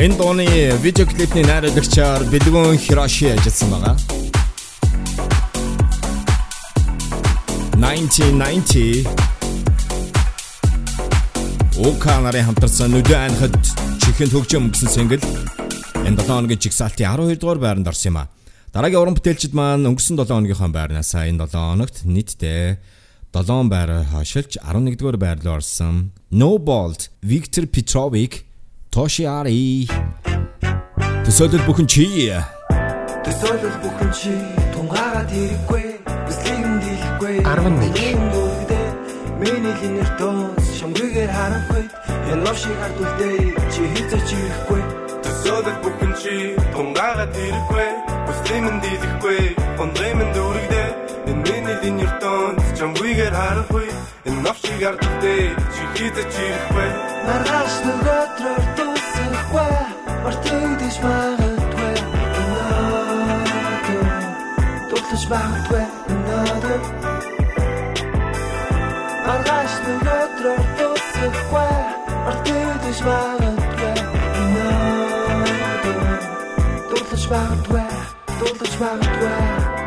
[0.01, 0.45] Энэ дууны
[0.81, 3.95] видео клипний найруулагчаар Бэлгүүн Хироши ажилласан байгаа.
[7.77, 9.05] 1990
[11.85, 13.53] Ока нарын хамтарсан нүдэ анхад
[14.01, 15.21] чихэнд хөгжим гэсэн сэнгэл
[16.01, 18.29] энэ 7 хоногийн чигсалтын 12 дугаар байранд орсон юм а.
[18.73, 22.81] Дараагийн уран бүтээлчид маань өнгөрсөн 7 хоногийнхоо байрнаас энэ 7 хоногт нийтдээ
[23.37, 26.09] 7 байр хашилж 11 дугаар байр руу орсон.
[26.33, 28.49] No Bolt, Victor Petrovic,
[28.91, 29.87] Toshiari.
[31.23, 32.03] Төсөөлөл бүхэн чи.
[33.23, 34.33] Төсөөлөл бүхэн чи
[34.73, 35.85] тунгаагаад хэрэггүй
[36.27, 37.87] Бислийг нь дийлэхгүй 11.
[39.39, 41.83] Миний линер доос шамгүйгээр харахгүй
[42.35, 44.81] Энэ лав шиг хардулдээ чи хийцэж ирэхгүй
[45.23, 46.35] Төсөөлөл бүхэн чи
[46.75, 48.11] тунгаагаад хэрэггүй
[48.51, 49.41] Бүслийн нь дийлэхгүй
[49.79, 50.89] Гондрын нь дүүрэгдээ.
[51.31, 53.87] Энэ миний линер доос шамгүйгээр харахгүй.
[54.27, 56.89] Энэ лав шиг хардулдээ чи хийцэж ирэхгүй
[57.27, 59.71] Маргааш нөгөөдрөөр дуусахгүй
[60.23, 61.95] Мартагдаж магадгүй.
[62.41, 64.07] Өнөөдөр
[64.91, 65.85] Дутлаж магадгүй.
[66.11, 66.81] Өнөөдөр
[69.27, 71.71] Маргааш нөгөөдрөөр дуусахгүй
[72.27, 73.95] Мартагдаж магадгүй.
[74.43, 75.99] Өнөөдөр
[76.91, 79.81] Дутлаж магадгүй Дутлаж магадгүй.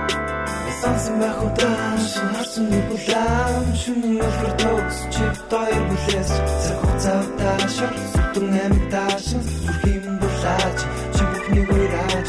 [0.80, 6.30] Сансан байх удаан шин харсан нэг булаан шүний өлгөр төгс чи дойр бүлээс
[6.62, 10.78] цаг хугацаа таашар сүтэн амиг таашин зүрхийн булаач
[11.14, 12.28] чи бүхнийг уйраач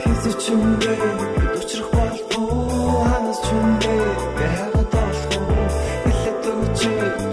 [0.00, 0.92] хийсэ чүмбэ
[1.36, 2.48] бид учрах болов
[3.10, 3.94] ханаас чүмбэ
[4.46, 5.44] яагаад болох
[6.04, 6.80] хэлээд өгч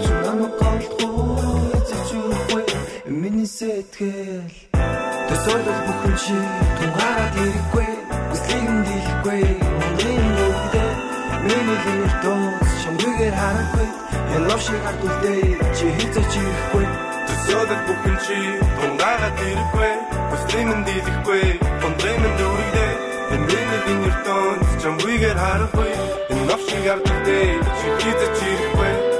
[0.04, 2.64] чи намайг голдох эцэг чүрхгүй
[3.22, 4.52] миний сэтгэл.
[5.28, 6.36] Тэсэлдэл бүхэн чи
[6.76, 8.03] тунгараад ирэхгүй
[8.54, 9.42] Үслийг нь дийлэхгүй
[9.78, 10.90] Монгийн нүгдээ
[11.42, 13.88] Миний хэмээр дууц Шамгүйгээр харахгүй.
[14.34, 15.42] Энэ лав шиг ард үлдээ
[15.76, 16.86] Чи хийцэж ирэхгүй
[17.26, 18.38] Төсөөлөл бүхэн чи
[18.78, 19.92] тунгагаад ирэхгүй
[20.30, 21.42] Хүслийн нь дийлэхгүй.
[21.82, 22.92] Гондрын нь дүүрэгдээ
[23.34, 25.92] Энэ миний гинэр донц Чамгүйгээр харахгүй.
[26.30, 27.48] Энэ лав шиг ард үлдээ
[27.78, 29.13] Чи хийцэж ирэхгүй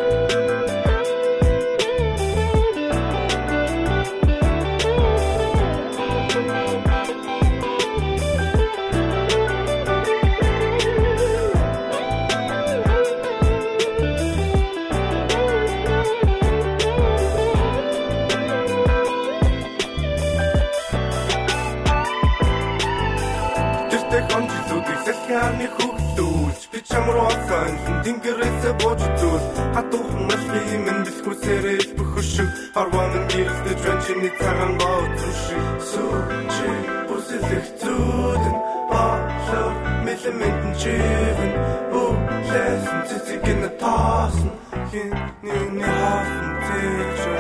[25.34, 27.72] салхианы хөвлүүлж би чам руу осон
[28.04, 29.42] тэнгэрээс бууж зүр
[29.74, 36.70] хатуухан машин минь бэлхүүсээрээ бөхөшөг арван гэрэлдэж байна чиний цагаан бооцсон шиг сүүчи
[37.08, 38.56] бүсэлэх зүудэн
[38.90, 39.74] баалар
[40.06, 41.52] мэлэмэнтэн чивэн.
[41.90, 44.50] Бүлэсэн цэцэгэн таасан
[44.90, 45.10] хин
[45.46, 47.38] нүний хаасан тэжөө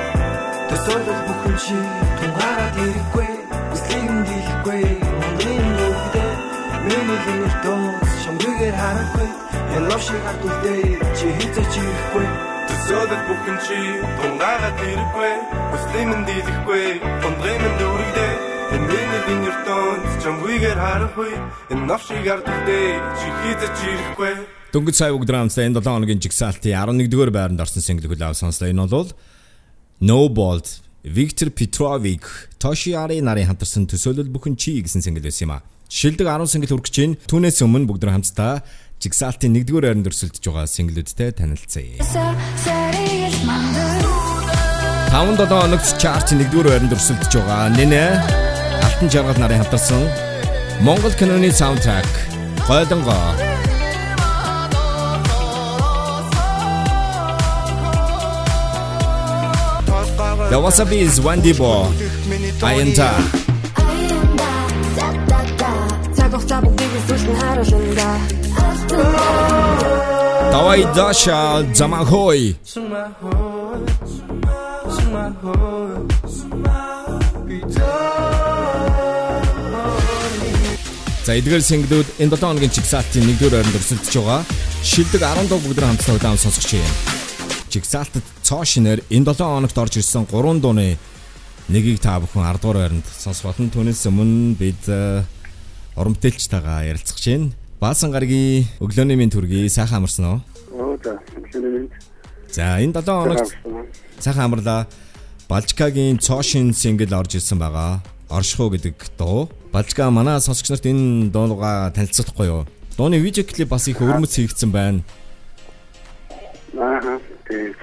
[0.68, 1.78] Тэсэлдэл бүхэн чи
[2.18, 3.30] тунгараад ирэхгүй
[3.74, 5.13] Үслийг нь дийлэхгүй
[6.94, 9.28] Миний хэмээр дууц Шамгүйгээр харахгүй
[9.74, 10.82] Энэ лав шиг ард үлдээ
[11.18, 12.26] Чи хийцэж ирэхгүй
[12.70, 13.78] Төсөөлөл бүхэн чи
[14.22, 15.32] тунгагаад ирэхгүй
[15.74, 18.32] Хүслийн нь дийлэхгүй Гондрын нь дүүрэгдээ
[18.78, 21.32] Энэ миний гинэр донц Чамгүйгээр харахгүй
[21.74, 22.86] Энэ нав шиг ард үлдээ
[23.18, 24.34] Чи хийцэж ирэхгүй
[24.70, 28.70] Дөнгөж сая бүгд рамстай энэ 7 хоногийн жигсаалтын 11-р байранд орсон single хүлээв сонслоо.
[28.70, 29.10] Энэ бол
[29.98, 32.26] No Bolt Виктор Петровик
[32.62, 35.73] Тошиари нарын хамтарсан төсөөлөл бүхэн чи гэсэн single байсан юм а.
[35.94, 38.66] Шилдэг 10 single хүргэж чинь түүнээс өмнө бүгд хамтдаа
[38.98, 42.02] жигсаалтын 1-р байранд өрсөлдөж байгаа single-үүдтэй танилцъя.
[42.02, 43.46] 5-7
[45.54, 47.70] хоногт чартын 1-р байранд өрсөлдөж байгаа.
[47.78, 48.10] Нэнэ
[48.82, 50.02] Алтан жаргал нарын хамтарсан
[50.82, 52.10] Монгол киноны саундтрак
[52.66, 53.14] Гойлонго
[60.50, 61.86] The Wasabi is Wendy Bo.
[66.34, 68.10] Хугацаа бүгдийг сүлд нь харуулна.
[70.50, 72.58] Давай Даша Замахой.
[81.22, 84.42] За эдгээр single-үүд энэ 7 хоногийн чигсалтын 1-р ойронд өрсөлдөж байгаа.
[84.82, 86.94] Шилдэг 10 дуу бүгд хамтдаа удаан сонсогч юм.
[87.70, 90.98] Чигсалтад цоо шинээр энэ 7 хоногт орж ирсэн 3 дууны
[91.70, 95.22] нэгийг та бүхэн 10 дугаар байранд сонсох болон түүнээс өмнө бид э,
[95.96, 97.52] уран бүтээлчтэйгээ ярилцах гэж байна.
[97.78, 100.38] Баасан гарагийн өглөөний минь төргий сайхан амарсан уу?
[100.74, 101.18] Оо за.
[101.38, 101.90] Өглөөний минь.
[102.50, 103.54] За энэ 7 хоногт
[104.18, 104.86] сайхан амарлаа.
[105.48, 108.02] Балжкагийн цоо шин single орж ирсэн байгаа.
[108.30, 109.48] Оршихуу гэдэг дуу.
[109.72, 112.66] Балжка манай сонсогч нарт энэ дуугаа танилцуулахгүй юу?
[112.96, 115.02] Дууны видео клип бас их өрмөц хийгдсэн байна.
[116.74, 117.20] Аа.
[117.46, 117.76] Тэгээд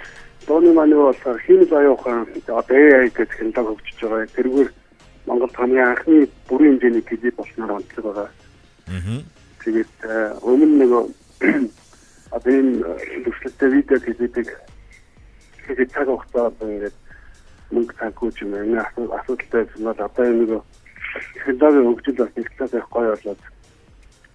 [0.48, 4.28] дууны маань болохоор хин заяахан одоо AI гэж технологи хөгжиж байгаа.
[4.36, 4.70] Тэргээр
[5.32, 8.30] Монгол хамгийн анхны бүрийн хэмжээний клип болсноор онцлог байгаа.
[8.92, 9.24] Аа.
[9.64, 10.92] Тэгээд э, өмнө нэг
[12.36, 12.84] одоо энэ
[13.24, 14.50] төвшлөлттэй видео клипийг
[15.72, 16.98] тэгээд цаг хугацаа одоо ингээд
[17.72, 20.52] мөнгө цанхууч юм энэ асуудал асуудалтай байсан бол одоо энэ нэг
[21.40, 23.42] технологийн хөгжил бас нэг талаас их гоё болоод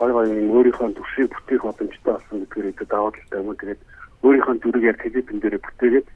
[0.00, 3.52] гоё гоё юм өөрийнхөө төвшийг бүтээх боломжтой болсон гэдгээр ихэд даваа талтай юм.
[3.52, 3.80] Тэгээд
[4.24, 6.08] өөрийнхөө дүрээр клипэн дээр бүтээгээд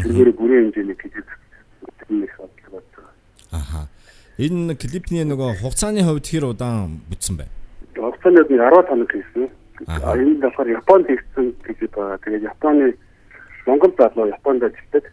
[0.00, 1.28] тэргээр бүрийн хэмжээний клип
[1.84, 2.08] бүтэх
[2.40, 3.12] бодлого байна.
[3.52, 3.80] Аха.
[4.38, 7.46] Энэ клипний нөгөө хугацааны хувьд хэр удаан бүтсэн бэ?
[7.94, 9.46] Хугацааны нэг 10 хоног хийсэн.
[9.86, 12.18] А энэ болохоор Японд хийсэн клип байгаа.
[12.18, 12.94] Тэгээд Японы
[13.66, 15.04] Монгол залуу Японд ажилладаг.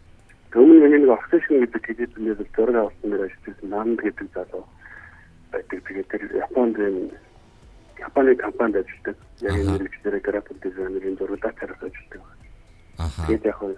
[0.57, 4.65] Өмнө нь нэг офишн гэдэг клипнээр зураг авсан нэр ажилласан Нанд гэдэг залуу
[5.53, 5.79] байдаг.
[5.85, 7.13] Тэгээд тэр Японд энэ
[8.01, 9.17] Японы компанид ажилладаг.
[9.45, 12.21] Яг энэ мэрэгчлэрээ график дизайнерын зураглаа тарих ажилладаг.
[12.97, 13.21] Аха.
[13.29, 13.73] Тэгээд яг хөө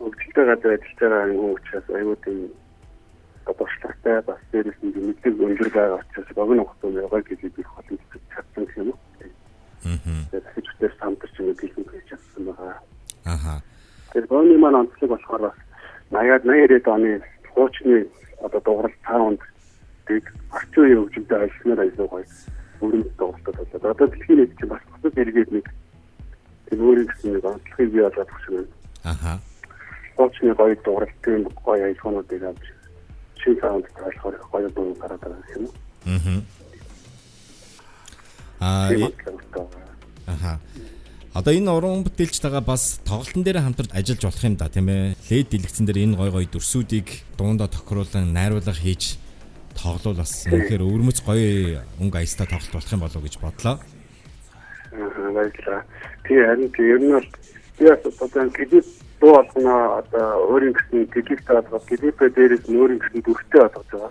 [0.00, 2.38] хөгжилтэй газар ажиллаж байгаа хүн учраас аюул тийм
[3.46, 8.64] бодлоготой бас дээрээс нь мэддэг өндөр байгаа учраас богино хугацаанд яваа гэж би холбогдож чадсан
[8.64, 8.98] гэх юм уу.
[9.84, 9.98] Аа.
[10.30, 12.76] Тэгээд хэвчээр самтарч ингэ гэлэн хийж чадсан байгаа.
[13.24, 13.54] Аха.
[14.12, 15.58] Тэгээд бооны маань онцлог болохоор бас
[16.10, 17.10] 80-аад 80-аад оны
[17.54, 18.06] хуучны
[18.42, 19.40] одоо дуурал саунд
[20.06, 22.26] дэг орчин үеийн хөгжилтэй ажилланаар ажиллах гоё
[22.82, 25.66] өрөнд дууралтад болоод одоо дэлхийн нийт чинь бас бусад эргээд нэг
[26.66, 28.74] тэр өөрийн гэсэн нэг онцлогийг бий болоод өгсөн байна.
[29.12, 29.32] Аха.
[30.16, 32.66] Хуучны гоё дууралтын гоё ажиллагаануудыг авч
[33.42, 35.66] шин саунд болохоор гоё дуу гараад байгаа юм?
[38.60, 39.02] Аа.
[40.26, 40.58] Аа.
[41.34, 45.16] Одоо энэ уран бүтээлчтэйгээ бас тоглолтын дээр хамтарч ажиллаж болох юм да тийм ээ.
[45.30, 47.08] Лед дэлгэцэн дээр энэ гой гой дүрсүүдийг
[47.40, 49.16] дуундаа тохируулан найруулга хийж
[49.74, 53.76] тоглол бас үнэхээр өвөрмөц гоё өнгө аястай тоглолт болох юм болов уу гэж бодлоо.
[54.92, 55.82] Аа баярлалаа.
[56.28, 57.28] Тэгээ харин ер нь бол
[57.80, 58.86] би бас одоо клип
[59.22, 64.10] дуу болгоно одоо өөрийн гэсэн клип таалгав клипээ дээрээс нь өөрийн гэсэн дүртэй болгож байгаа.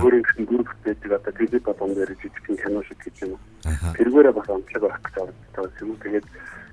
[0.00, 3.36] Өөрийн гэсэн дүр бүтээдэг одоо клип болгон дээр жижигхэн кино шиг гэж юм.
[4.00, 5.14] Тэргээрээ бас онцлог байх гэж
[5.52, 5.96] байгаа юм.
[6.00, 6.26] Тэгээд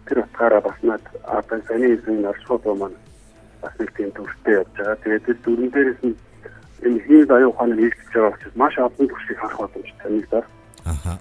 [0.08, 2.98] тэр утгаараа бас над одоо саний эзэн наршууд маань
[3.60, 5.04] бас нэг тийм дүртэй явж байгаа.
[5.04, 6.16] Тэгээд тэр дүрэн дээрээс нь
[6.88, 10.44] энэ хийх аюу ухааны хийгдэж байгаа учраас маш олон төвшийг харах боломжтой нэг даа.
[10.88, 11.12] Аха.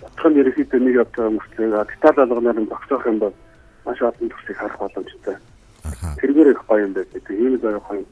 [0.00, 3.36] Отхон ерөөхдөө нэг байгаа мөртлөө деталь алганаар нь багсах юм бол
[3.84, 5.36] маш олон төвшийг харах боломжтой.
[5.84, 7.08] Тэргээр их гоё юм байна.
[7.12, 8.04] Тэгээд ийм аюу ухааны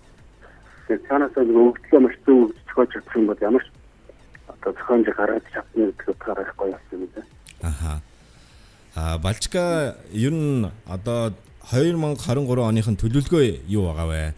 [0.87, 3.69] тэгээд цаанаас нэг өвдлөө маш зөв зохиож чадсан юм бол ямар ч
[4.49, 7.29] одоо зохиомж гаргаж чадсан гэдэг утгаараа их гоё болсон юм байна.
[7.63, 7.93] Аха.
[8.95, 11.33] А Балчка ер нь одоо
[11.73, 14.35] 2023 оныхын төлөвлөгөө юу байгаа вэ?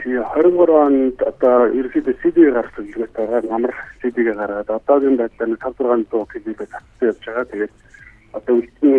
[0.00, 5.76] Тэгээ 23 онд одоо ерөөхдөө CD гаргасан хэлгээд байгаа амар CD-г гаргаад одоогийн байдлаар 5
[5.82, 7.44] 6 дуу клипээ татсан явж байгаа.
[7.52, 7.72] Тэгээд
[8.36, 8.90] одоо үлдсэн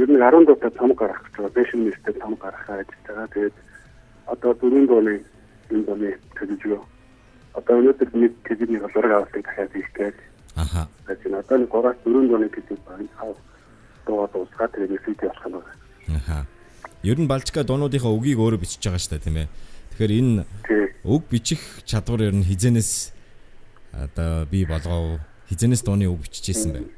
[0.00, 1.56] ер нь 10 дуутай цамг гаргах гэж байгаа.
[1.56, 3.28] Бэшин нэртэй цамг гаргахаа гэж байгаа.
[3.36, 3.56] Тэгээд
[4.32, 5.14] одоо дөрөв дууны
[5.68, 6.10] энэ дууны
[6.40, 6.82] төлөвлөгөө.
[7.60, 10.16] Одоо өнөөдөр нэг клипний болорог авалтыг дахиад хийх гэж.
[10.56, 10.88] Аха.
[11.04, 13.34] Тэгээд одоо нэг 3-4 дууны клип байна.
[14.06, 15.72] Дуугаа дуусгаад тэгээд CD болох юм байна.
[16.16, 16.38] Аха.
[17.04, 19.48] Ер нь Балчка дуунуудынхаа үгийг өөрөө бичиж байгаа шүү дээ тийм ээ.
[19.92, 20.44] Тэгэхээр энэ
[21.04, 23.12] үг бичих чадвар ер нь хизэнээс
[23.92, 25.20] одоо би болгоо
[25.52, 26.97] хизэнээс дууны үг бичижсэн байна.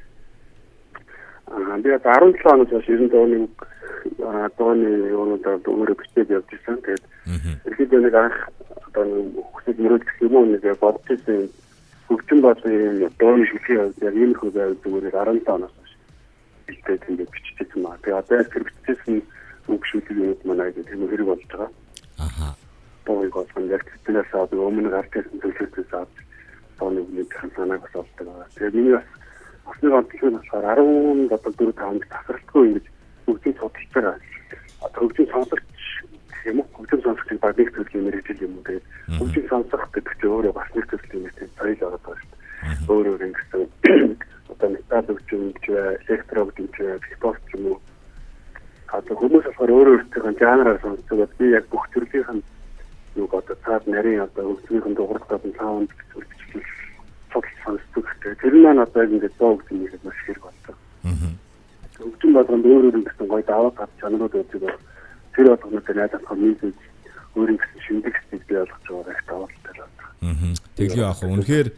[1.81, 3.67] Аа би 17 хоног хойш 90 дууны үг
[4.59, 6.77] дууны юунуудаа өөрөө бичээд явж ирсэн.
[6.85, 7.05] Тэгээд
[7.65, 8.39] ерөөдөө нэг анх
[8.93, 11.49] одоо нэг хүсэл мөрөлдөх юм уу нэг бодож ирсэн
[12.09, 15.93] хөгжин бодлын дууны шилжих яг ийм их байв зүгээр 17 оноос хойш
[16.69, 17.97] бэлдээд ингээд биччихсэн маа.
[18.05, 19.17] Тэгээд одоо тэр биччихсэн
[19.73, 21.71] үг шүлэг юм манай тийм хэрэг болж байгаа.
[22.21, 22.47] Аха
[23.09, 26.13] дууг болгон яг тэтгэнээс аваад өмнө гарч ирсэн төлөвлөлтөөс аваад
[26.77, 28.29] дууны нэг санааг бас олдог.
[28.53, 29.09] Тэгээд миний бас
[29.71, 32.87] осны онцлог нь болохоор 10 одоо 4 5 тасралтгүй ингэж
[33.27, 34.17] хөгжим судалж байгаа.
[34.85, 35.81] Одоо хөгжим сонсогч
[36.45, 36.67] юм уу?
[36.75, 38.65] Хөгжим сонсогчийг баг нэг төрлийн мэрэгжил юм уу?
[38.67, 38.87] Тэгээд
[39.19, 42.91] хөгжим сонсох гэдэг чинь өөрөө бас нэг төрлийн мэрэгжил соёл байгаа байна шүү дээ.
[42.91, 43.63] Өөр өөр ингэсэн
[44.53, 47.79] одоо метал хөгжим ч бай, электро хөгжим ч бай, хипхоп ч юм уу?
[48.91, 51.31] Одоо хүмүүс болохоор өөр өөртөө жанраар сонсдог.
[51.39, 52.43] Би яг бүх төрлийн
[53.17, 56.80] юг одоо цаад нарийн одоо хөгжмийн дууралтад нь саунд гэж үлдчихвэл
[57.33, 58.05] цогц сонсдог.
[58.23, 60.77] Тэр нь маань одоо ингээд дуу гэж нэгэд маш хэрэг болдог.
[61.05, 61.31] Аа.
[61.99, 64.83] Хөгжим болгонд өөр өөр гэсэн гоё даваа гад чанарууд үүсэж байгаа.
[65.35, 66.75] Тэр болгонод найдах комьюнити
[67.37, 70.05] өөр гэсэн шинжлэх стил бий болгож байгаа их даваалтай байна.
[70.21, 70.55] Аа.
[70.77, 71.33] Тэглээ яах вэ?
[71.35, 71.69] Үнэхээр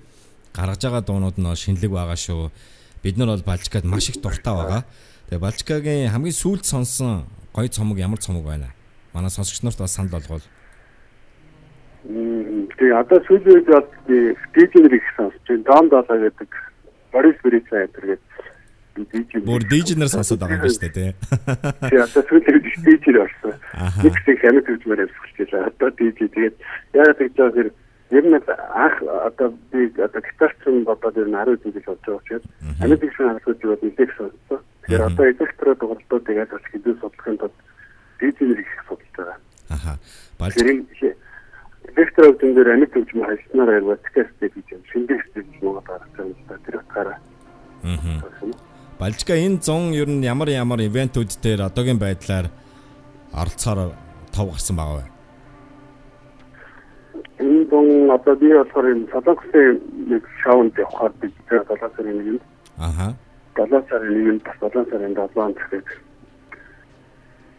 [0.56, 2.50] гаргаж байгаа дуунууд нь шинэлэг байгаа шүү.
[3.02, 4.82] Бид нар бол Балчкад маш их дуртай байгаа.
[5.28, 8.72] Тэгээ Балчкагийн хамгийн сүүлд сонсон гоё цомог ямар цомог байна?
[9.12, 10.44] Манай сонсогч нарт бас санал болгоол.
[12.02, 13.88] Тэгээ одоо сүүлийн үед бол
[14.54, 15.64] дижнер их сонсож байна.
[15.70, 16.50] Дон долоо гэдэг
[17.12, 18.18] Борис Брица гэдэг
[18.96, 19.46] дижнер.
[19.46, 21.10] Бүр дижнер сонсоод байгаа юм байна шүү дээ, тий.
[21.86, 23.54] Тэгээ одоо сүүлийн үед дижнер болсон.
[24.02, 25.62] Нэг их хямд хөгжмөр амсгалжээ.
[25.70, 26.56] Одоо дижнер тэгээд
[26.98, 27.74] яг тэгж байгаа хэрэг
[28.12, 32.44] ер нь анх одоо би одоо гитарчин бодоод ер нь 10 жилийн болж байгаа учраас
[32.82, 34.60] амьд гэсэн асуудлууд нэлээд сонссон.
[34.82, 37.56] Тэгэхээр одоо электро дугуултууд тэгээд бас хэдэн судлахын тулд
[38.18, 39.38] дижнер их судалж байгаа.
[39.70, 39.92] Аха.
[40.36, 40.58] Балж
[41.96, 44.82] электро хөгжмөн дээр амьд хөгжмөн хайснаар яг подкасттэй гэж юм.
[44.92, 46.56] Шинжлэх стил муугаад гаргасан юм да.
[46.64, 47.18] Тэр утгаараа.
[47.84, 48.20] Аа.
[48.98, 52.46] Балжка энэ 100 ер нь ямар ямар ивентүүд дээр одоогийн байдлаар
[53.32, 53.92] оролцохоор
[54.32, 55.06] тав гарсан байгаа вэ?
[57.42, 62.26] Энэ дон одоо би болохоор энэ солонгосын нэг шоунд явахаар би тэр 7 сарын нэг
[62.36, 62.40] юм.
[62.78, 63.14] Аха.
[63.56, 66.10] 7 сарын нэг юм бас 7 сарын 7-нд тэгэхээр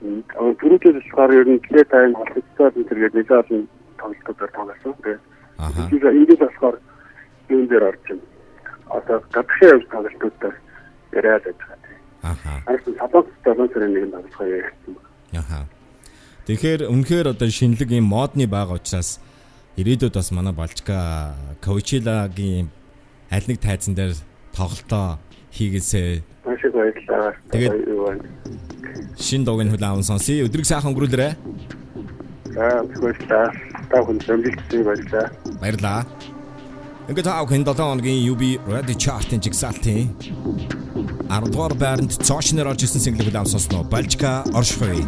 [0.04, 3.62] Аа түрүүтэй болохоор ер нь тлээ тайм холбогдоод энэ төргээд нэг олон
[4.04, 4.94] тоглолтуудаар тоглосон.
[5.00, 6.76] Тэгээд ингээд болохоор
[7.50, 8.28] юун дээр орж байна.
[8.92, 10.56] Одоо гадагшаа явж тоглолтуудаар
[11.16, 11.78] яриад байгаа.
[12.24, 12.52] Аха.
[12.68, 14.94] Арсан сабак 7 сарын нэг тоглохоо ярьсан.
[15.34, 15.60] Аха.
[16.48, 19.20] Тэгэхээр үнэхээр одоо шинэлэг юм модны байгаа учраас
[19.80, 22.68] ирээдүйд бас манай Балчка Coachella-гийн
[23.32, 24.16] аль нэг тайзан дээр
[24.52, 25.20] тоглолтоо
[25.52, 26.24] хийгээсэй.
[26.46, 27.34] Маш их баярлалаа.
[27.52, 27.74] Тэгээд
[29.18, 30.46] шин дуугийн хүлээн аван сонсъё.
[30.46, 31.34] Өдрийг сайхан өнгөрүүлээрэй.
[32.54, 33.73] За баярлалаа.
[33.90, 35.28] Та бүхэн зөвлөлтөй баярлалаа.
[35.62, 36.02] Баярлалаа.
[37.10, 40.08] Ингээд таа хэн 7 хоногийн UB Radio Chart-ын жигсаалтын
[41.28, 45.04] 10 дугаар байранд цоочноор орж ирсэн single хүлээн сонсноо Балчка оршихуй.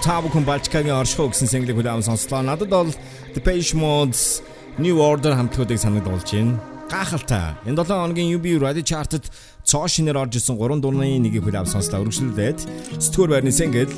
[0.00, 2.40] Та бүхэн Балчкагийн оршихоо гэсэн single-ийг хүлээвэн сонслоо.
[2.40, 2.88] Надад бол
[3.36, 4.40] Depeche Mode's
[4.80, 6.56] New Order хамтгуудыг санагдуулж байна.
[6.88, 7.54] Гахалтай.
[7.68, 9.28] Энэ 7 хоногийн UB Radio Chart-д
[9.64, 12.00] цоо шинээр орж исэн 3 дурны нэгийг хүлээв сонслоо.
[12.08, 12.58] Өргөжлүүлээд
[12.96, 13.92] сэтгүүр байрны single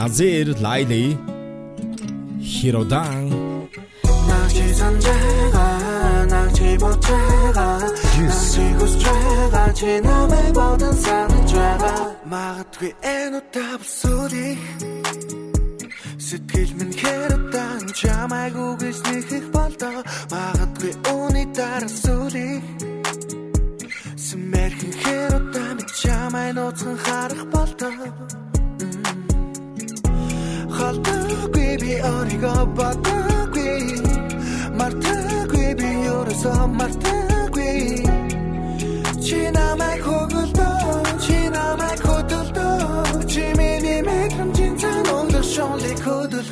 [0.00, 1.18] Azir Laili
[2.40, 3.28] Hirodan
[4.28, 5.66] Нааchi санжаага
[6.32, 7.68] нааchi ботяага
[8.16, 12.00] нааchi гусчаага чи намайг бодон санаж байгаа
[12.32, 14.58] магадгүй энэ утавсуудыг
[16.62, 19.98] Сэтгэл минь хэрэдан чамайг үгэж нэхэх болдоо
[20.30, 22.62] магадгүй үүний дараа сүлийг
[24.26, 27.94] Сэмэрхэн хэрэдан чамай нууцхан харах болдоо
[30.76, 33.74] Халтаагүй би оригоо батаагүй
[34.78, 37.76] Мартаагүй би ерөөсөө мартаагүй
[39.24, 39.91] Чи намайг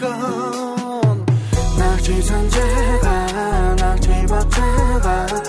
[0.00, 1.24] gone.
[1.78, 5.39] 낙지 산재가 낙지 밭에가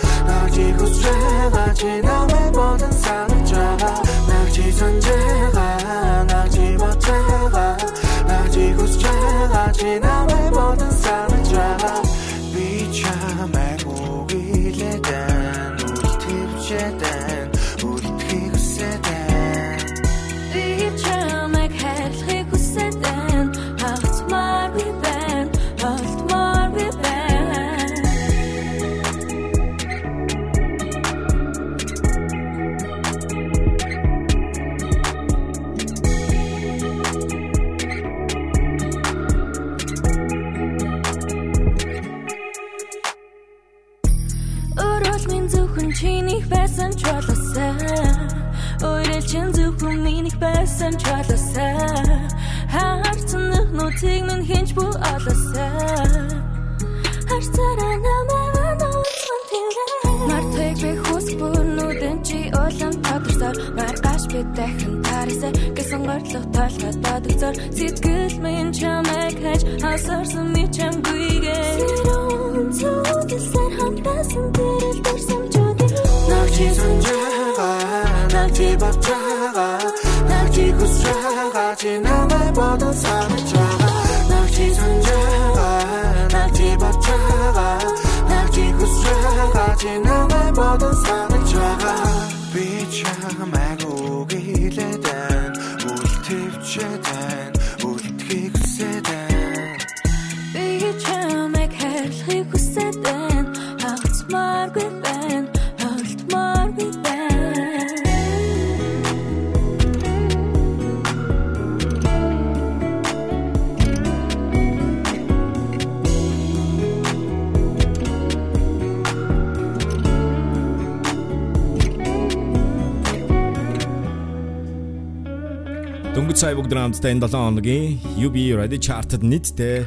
[127.12, 129.78] энэ 7 хоногийн UB Radio Chart-д нийтдээ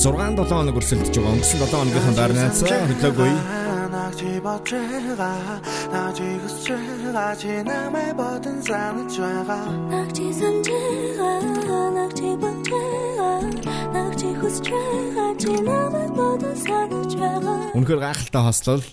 [0.00, 1.32] 6 7 хоног өрсөлдөж байгаа.
[1.36, 3.32] Өнгөрсөн 7 хоногийнхаа дарнаас хөтлөөгүй
[3.92, 5.30] нааchi батага
[5.92, 13.28] нааchi хүсрэга чи намайг бодон санаж байгаа Нагчи санджага нагчи батага
[13.94, 18.84] нагчи хүсчага чи намайг бодон санаж байгаа Үнэхээр гайхалтай хослол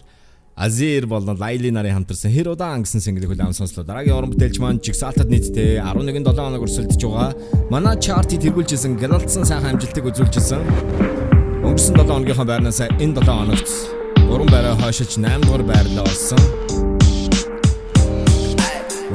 [0.60, 3.88] Азир болон Лайли нарын хамтарсан Хэр удаан гэсэн single хүлээвэн сонслоо.
[3.88, 7.32] Дараагийн уран бүтээлч маань Jigsaw-тад нийтдээ 11 7 хоног өрсөлдөж байгаа.
[7.72, 10.60] Манай чартыг тэргүүлжсэн Гэралтсан сайхан амжилтыг үзүүлжсэн.
[11.64, 13.72] Өнгөрсөн 7 хоногийнхаа байрнаас энэ 7 хоногт
[14.28, 16.44] уран байраа хойшилж 8 дугаар байрлал олсон.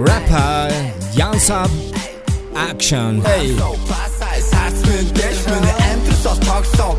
[0.01, 0.72] Rapper
[1.12, 1.68] Yansab
[2.57, 3.20] Action.
[3.20, 3.53] Hey.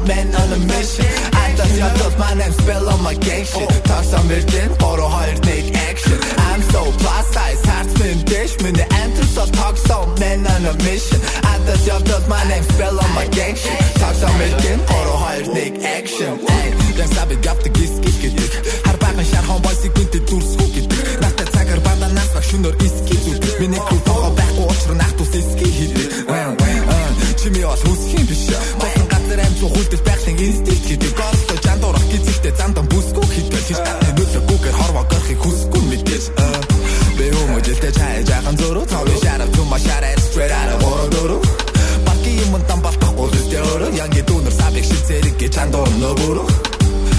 [0.05, 1.34] Man on a mission
[1.75, 3.69] I just got those my name spell on my gang shit.
[3.83, 6.17] Talk some virgin, oro хоёр нэг action
[6.47, 10.73] I'm so plus size, heart spin dish Миний enter so talk so man on a
[10.87, 11.19] mission.
[11.43, 12.63] I just got those my name
[13.19, 13.75] my gang shit.
[13.99, 16.39] Talks American Oro 2 1 action.
[16.95, 18.51] Яг сабид гавт гис гис гэдэг
[18.85, 23.15] Хар баган шар хон бойсыг гүнтэй дүрсгүү гэдэг Настай цагаар бада нас баг шөнөөр иски
[23.19, 26.07] зүг Миний crew тоо байхгүй учраа нах тус иски хийдэг
[27.35, 28.47] Чими бол хүсхийн биш
[28.79, 31.44] Босон газар амжуу хүлдэл байхын инстинкт гэдэг Госто
[31.75, 36.25] жандуурах гизэгтэй замдан бүсгүй хийдэг Хиш татны нөлөөгүйгээр хорвоо горхыг хүсгүй мэдээж
[37.17, 41.37] Би хүмүүжэлтэй чай жаахан зөрөө Товын шарав тума шараа straight out of Ородоро
[42.05, 46.47] Парки юм там балтахгүй лүстэй өрөө Янги дүүнэр сабик шилцэрэг гэж чандуур нөбөрөө.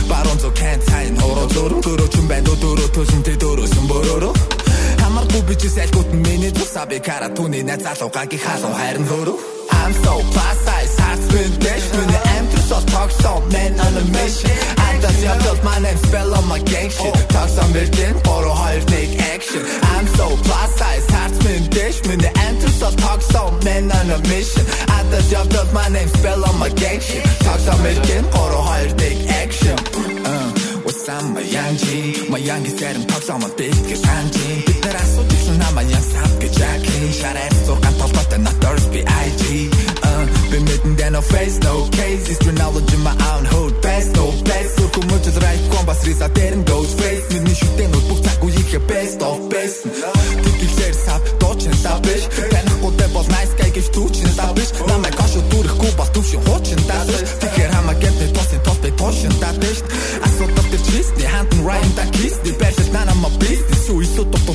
[0.08, 4.32] Баронзо can't tie Ородоро Дөрөө чүн байна дөрөө төсөнтэй дөрөөсөн боророо
[5.02, 9.36] Хамаргүй бичээс айлгууд нь миний тусаби кара түүний найз залуу гаги халуу хайрн хөрөө
[9.76, 12.35] I'm so plus size heart spin dash when the
[12.66, 16.34] empress of talk so man on a mission I does your build my name spell
[16.34, 17.14] on my gang shit.
[17.28, 19.62] Talk some virgin for a higher take action.
[19.94, 24.10] I'm so plus size heart spin dash when the empress of talk so man on
[24.10, 27.24] a mission I does your build my name spell on my gang shit.
[27.40, 29.76] Talk some virgin for a higher take action.
[30.26, 30.52] Uh,
[30.86, 34.46] What's up my young G My young is getting talks on my big get sanji
[34.66, 39.42] Бид нар асуудагсан намаа young sap гэж яаkin Шарай зургаан толгойтой not thirst be IG
[40.56, 42.26] uh, Been meeting there no face no case.
[42.26, 43.82] History knowledge in my own hood.
[43.82, 44.78] Best no best.
[44.78, 49.22] Сурку мөчл right ком бас риса дэрэн goes face Миний шүтэнүүд бүх цаг үеийнхээ best
[49.22, 49.80] of best.
[50.44, 55.42] Тэгэлээр сав доочин сав биш Танихгүй бол nice guy гэж түүчин сав биш Намайг гашуу
[55.50, 57.04] дүрэхгүй бол төвшин хуучин даа
[57.42, 59.78] Тэгэхээр хамаа гэдэг тосын тос би туушин даа биш
[60.26, 64.52] Асуудал дээр чистний хантан Ryan да кисни Бэрсэж нана ма бизнес Сүү ису тото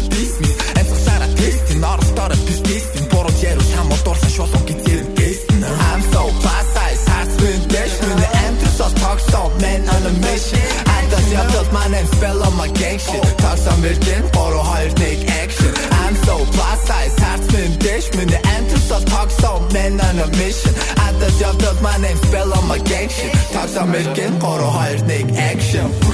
[9.22, 12.44] empress of talk so man on a mission I does your build my name spell
[12.44, 15.74] on my gang shit Talk some virgin Boroo хоёр take action.
[15.92, 20.20] I'm so plus size Heart spin dash When the empress of talk so man on
[20.20, 23.92] a mission I does your build my name spell on my gang shit Talk some
[23.92, 26.11] virgin Boroo хоёр take action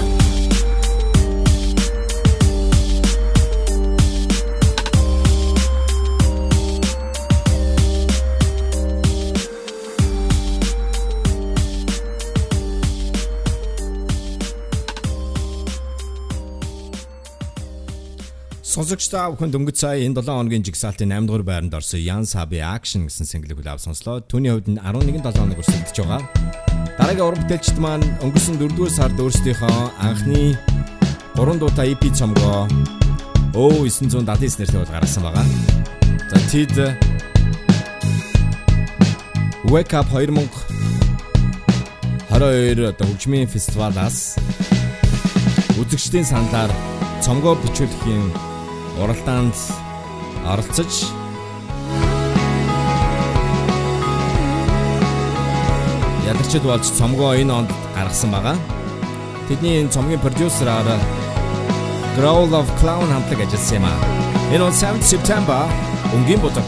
[18.77, 22.61] Сонсогч та бүхэнд өнгөц сая энэ 7 хоногийн жигсаалтын 8 дугаар байранд орсон Ян Саби
[22.61, 24.21] Action гэсэн single-ийг хүлээв сонслоо.
[24.21, 26.21] Түүний хувьд нь 11 7 хоног өрсөлдөж байгаа.
[27.01, 30.61] Дараагийн уран бүтээлчд маань өнгөрсөн 4 дугаар сард өөрсдийнхөө анхны
[31.33, 32.69] 3 дуутай EP цомгоо
[33.57, 35.41] Оо 979 нэртэй бол гаргасан байгаа.
[36.29, 36.77] За тэд
[39.73, 44.37] Wake Up 2022 одоо хөгжмийн фестивалаас
[45.81, 46.69] үзэгчдийн саналаар
[47.25, 48.56] цомгоо бичүүлэхийн
[49.01, 49.55] уралдаанд
[50.51, 50.93] оролцож
[56.27, 58.57] ядарчд болж цомгоо энэ онд гаргасан байгаа.
[59.47, 60.87] Тэдний энэ цомгийн продюсераар
[62.17, 63.93] Growl of Clown хамтлаг ажилласан юм а.
[64.53, 65.61] Энэ он 7 September
[66.15, 66.65] өнгийн бодог.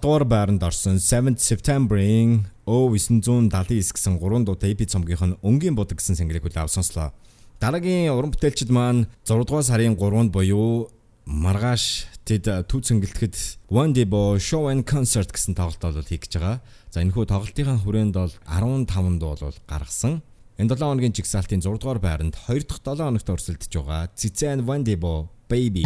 [0.00, 3.52] Дугаар байранд орсон 7 September-ийн O979
[3.92, 7.12] гэсэн 3 дуутай EP цомгийнх нь өнгийн будаг гэсэн single-ийг хүлээв сонслоо.
[7.60, 10.88] Дараагийн уран бүтээлчид маань 6 дугаар сарын 3-нд буюу
[11.28, 13.36] маргааш тэд түүцэн гэлтгэд
[13.68, 16.64] One Day Bo Show and Concert гэсэн тоглолтоо хийх гэж байгаа.
[16.88, 20.24] За энэхүү тоглолтын хүрээнд бол 15 дуу бол гаргасан.
[20.56, 24.08] Энэ 7 хоногийн жигсаалтын 6 дугаар байранд 2 дахь 7 хоногт өрсөлдөж байгаа.
[24.16, 25.84] Цэцэн One Day Bo Baby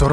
[0.00, 0.06] 6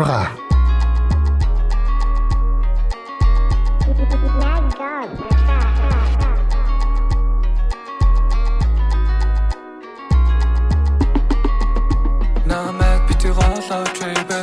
[12.46, 14.42] намайг бити голооч baby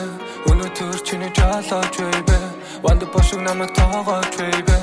[0.49, 2.39] өнөөдөр чиний жолооч baby
[2.83, 4.79] ванд бошиг намайг тоогооч baby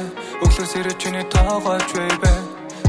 [0.46, 2.34] өглөөс ирээд чиний тоогооч baby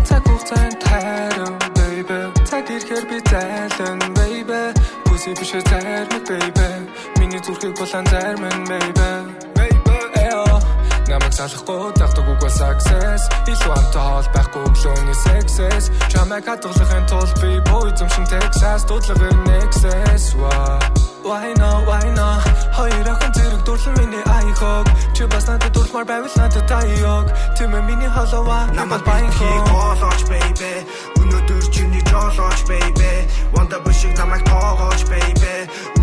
[0.05, 4.61] цаг хугацаанд тайрав baby цаг ирэхээр би зайлан baby
[5.09, 6.52] бүси биш зарим baby
[7.63, 8.91] зүрхийг булан зарим baby
[9.55, 10.03] baby
[11.07, 13.23] намайг салахгүй тагдаг үгүй success.
[13.47, 18.83] Илүү амтай хоол байхгүй өглөөний sexes чамайг хадгалахын тулд би боо эзэмшин Texas.
[18.89, 20.25] Дуудлага nexus.
[21.23, 21.55] Why?
[21.61, 22.29] No why no
[22.75, 24.87] хоёр ахын зэрэг дурлал миний айхог.
[25.15, 30.75] Чи бас надад дурлмаар байвал надад таяог тийм миний холова намайг баяхийг голооч baby
[31.21, 33.13] өнөөдөр чиний жолооч baby
[33.55, 35.55] ванда бишиг намайг тоогооч baby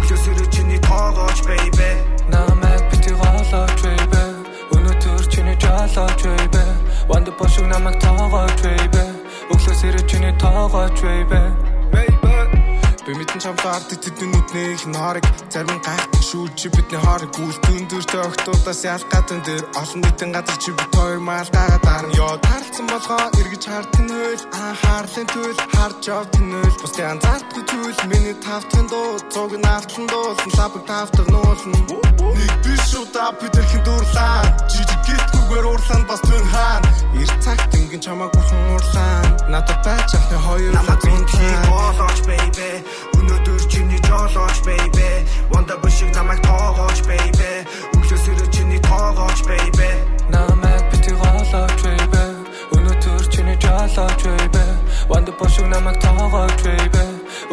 [0.10, 1.89] өглөөс ирээ чиний тоогооч baby.
[2.33, 4.09] Намайг бити голооч baby.
[6.00, 6.63] Жолооч baby.
[7.08, 9.04] Ванд бошиг намайг тоогооч baby.
[9.54, 11.68] Өглөөс ирээд чиний тоогооч baby
[13.09, 17.89] Би мэдэн чамтай ард тэдний нүдний их норыг зарим гайхдаг шүү чи бидний хоорыг гүйлтэн
[17.89, 22.13] дөртэй октоудаас ялгаатан дээр олон нийтийн газар чи бит хоёр маал гагаад дарна.
[22.13, 28.37] Ёо тарлцсан болгоо эргэж хардсан хөл анхаарлын төл харж явтын хөл бусдын анзаардгүй зүйл миний
[28.45, 31.79] тавтын дуу цуг наавтлан дуулсан лабыг тавтаг нуулна.
[32.37, 34.37] Нэг биш шүү та бидэрхэн дуурлаа
[34.69, 36.83] жижиг гитгүүгээр уурлаа бас түн хаан
[37.17, 41.23] ир цагт ингэн чамааг бурхан уурлаа надад байж ахны хоёр намайг зүүн
[41.69, 42.71] болооч baby
[43.17, 45.09] Өнөөдөр чиний жолооч baby.
[45.51, 47.51] Ванда бишиг намайг тоогооч baby.
[47.96, 49.89] Өглөөс ирээ чиний тоогооч baby.
[50.30, 52.24] Намайг бити голооч baby.
[52.76, 54.66] Өнөөдөр чиний жолооч baby.
[55.09, 57.04] Ванда бишиг намайг тоогооч baby.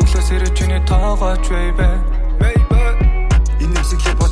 [0.00, 1.90] Өглөөс ирээ чиний тоогооч baby.
[2.40, 2.66] Baby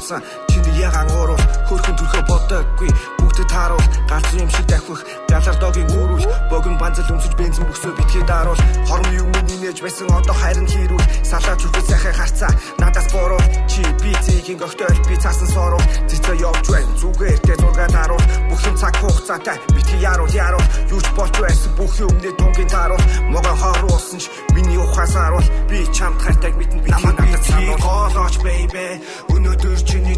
[0.04, 5.00] авсан чиний ягаан уурал хөрхөн төрхөө бодоггүй бүгд тааруул галз юм шиг дахих.
[5.28, 9.34] Галар догийн үүрүүл богино банзал өмсөж бензин бөхсөө битгий daarуул хорм юм
[9.64, 12.52] нээж байсан одоо харин хийрүүл салаа зүрхээ сайхан харцаа.
[12.78, 17.88] Надаас буруу чи би зигийн гогтойл би цаасан сороо цэцээ явж байна зүгээр тэ зургаа
[17.88, 20.68] даруул бүх юм цаг хугацаатай битгий яруул яруул.
[20.94, 26.54] Юуч болж байсан бүх юмны тунгийн даруул могоо харуулсан ч миний ухаасааруул би чамд хартаг
[26.54, 28.86] мэдэн намайг надад санаа гоолооч baby
[29.34, 30.16] өнөөдөр чиний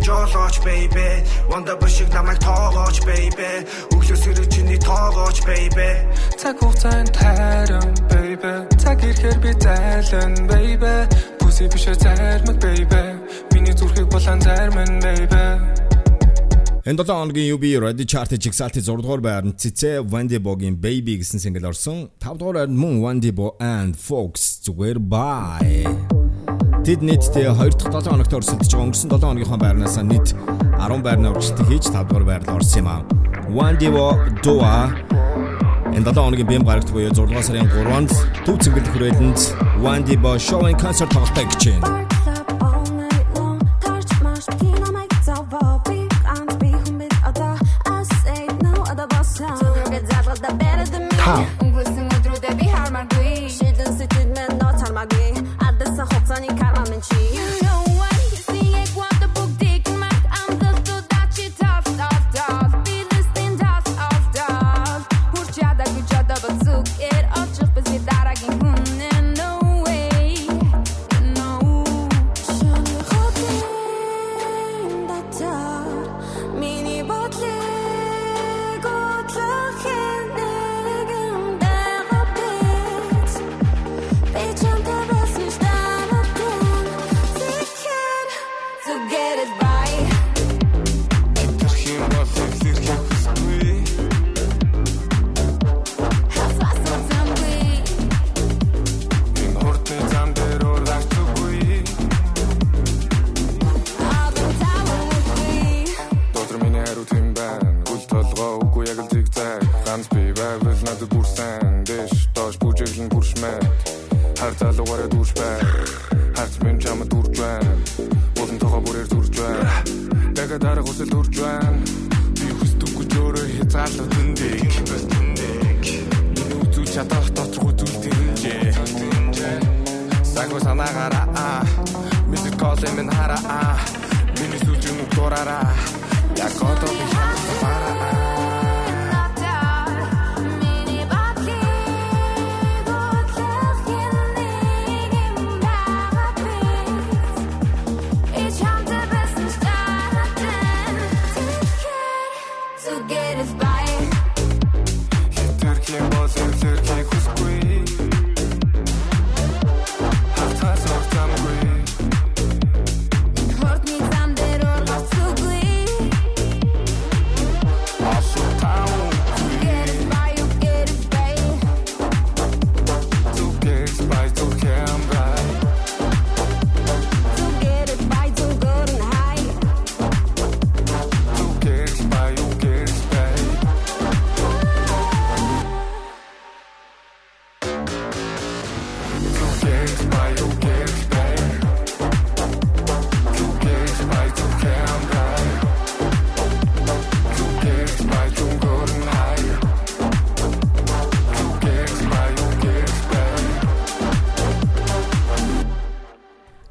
[0.57, 1.25] жоолооч baby.
[1.51, 3.67] Ванда бишиг намайг тоогооч baby.
[3.93, 5.91] Өглөөс ирэх чиний тоогооч baby.
[6.39, 8.67] Цаг хугацаанд тайран baby.
[8.79, 11.09] Цаг ирэхээр би зайлан baby.
[11.41, 13.03] Бүси биш зармаг baby.
[13.53, 15.45] Миний зүрхийг булан зарман baby.
[16.87, 21.43] Энэ 7 хоногийн UB Radio Chart-ийн жигсаалтын 6 дугаар байранд Цэцэ Wandy Bog-ийн Baby гэсэн
[21.43, 22.11] single орсон.
[22.23, 24.63] 5 дугаар байранд мөн Wandy Bo and Fox.
[24.63, 26.16] Зүгээр bye.
[26.87, 30.39] Тэд нийтдээ 2 дахь 7 хоногт өрсөлдөж байгаа өнгөрсөн 7 хоногийнхоо байрнаас нийт
[30.79, 33.03] 10 байрны урагшлалт хийж 5 дугаар байранд орсон юм аа.
[33.51, 34.95] Wandy Bo Dua
[35.91, 38.11] Энэ 7 хоногийн бэм гарагт буюу 6 дугаар сарын 3-нд
[38.47, 39.39] төв цэнгэлдэх хүрээлэнд
[39.83, 42.06] Wandy Bo Show-ын концерт тоглохтой гэж байна.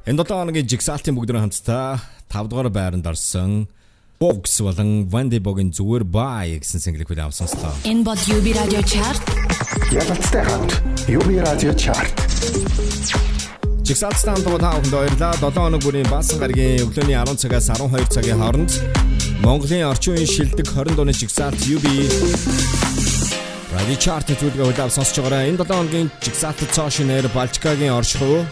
[0.05, 1.97] Энэ 7 хоногийн жигсаалтын бүгдний хамтдаа
[2.29, 3.65] 5 дугаар байранд орсон
[4.21, 7.73] Box болон Vandy Bog-ын зүгээр бай гэсэн single-ийг бид авсанслаа.
[7.89, 9.17] Энэ бол UB Radio Chart.
[9.89, 10.77] Ялцтай хамт
[11.09, 12.13] UB Radio Chart.
[13.81, 15.33] Жигсаалтын хамт тааханд баярлаа.
[15.41, 18.71] 7 хоног бүрийн баасан гарагийн өглөөний 10 цагаас 12 цагийн хооронд
[19.41, 21.85] Монголын орчин үеийн шилдэг 20 дууны жигсаалт UB
[23.73, 25.49] Radio Chart зүйлгээ хөдөө сонсож байгаарай.
[25.49, 28.45] Энэ 7 хоногийн жигсаалтад цоошин нэр Балчкагийн оршихуй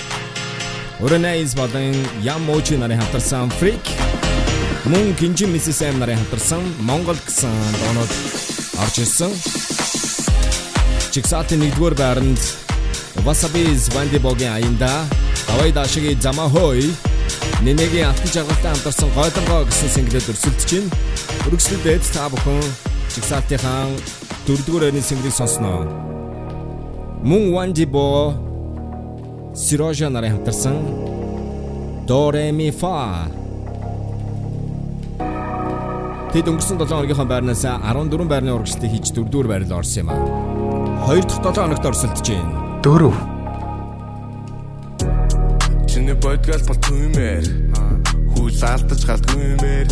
[1.04, 3.90] Өрөнэйс болон Ямочи нарын хамтарсан Freak
[4.88, 8.12] мөн Гинжи Mrs M нарын хамтарсан Монгол гэсэн доонод
[8.80, 9.34] орж ирсэн.
[11.12, 12.40] Чигсатын 1-р байранд
[13.28, 15.04] Wasabi's Vandy Boгийн аянда
[15.48, 16.96] Давай дашиги Замахой
[17.68, 20.90] Нэнэгийн алтан жаргалтай хамтарсан Гойлонгоо гэсэн single-д өрсөлдөж байна.
[21.52, 22.64] Өргөслөдөд та бүхэн
[23.12, 23.92] Чигсалтынхаа
[24.48, 25.84] 4-р байрны single-ийг сонсноо.
[27.28, 28.53] Мөн Vandy Bo
[29.56, 30.76] Сирожа нарын хамтарсан.
[32.08, 33.30] Do Re Mi Fa
[36.34, 40.18] Тэд өнгөрсөн 7 хоногийн байрнаас 14 байрны урагшлалтыг хийж 4-р байрлал орсон юм а.
[41.06, 42.82] 2 дахь 7 хоногт орсолдож байна.
[42.82, 43.14] 4
[45.86, 47.46] Чиний бодгал бол түмээр
[48.34, 49.88] Хүл алдаж гaldгүй юмээр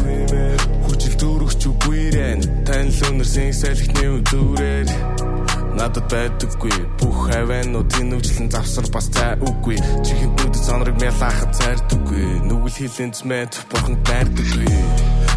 [0.89, 5.30] Хүчил дүүргч үгүйрэн Танил өнөр сэнсэлхний үзүүрээр
[5.77, 6.75] Надад байдаггүй.
[6.99, 13.51] Бүх хаваанууд тэнүүжлэн завсар бас цай үгүй Чихэнд нүдэс онорыг мялахад цайрдаггүй Нүгэл хилэнц мэд
[13.71, 14.69] бурхан дайрдаггүй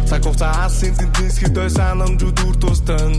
[0.09, 3.13] Цаг хугацаа асын тэнтэсгэд ой санамжууд үр тустан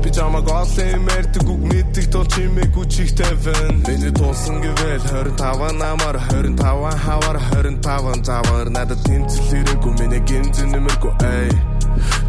[0.00, 5.04] Би чамаг олсон мэрдэг үг мэддэг тул чимээгүй чих тавин Миний тулсан гэвэл
[5.36, 6.56] 25 намар 25
[7.04, 11.52] хавар 25 завар надад тэмцэл хэрэггүй миний гинзэн нэмэргүй эй.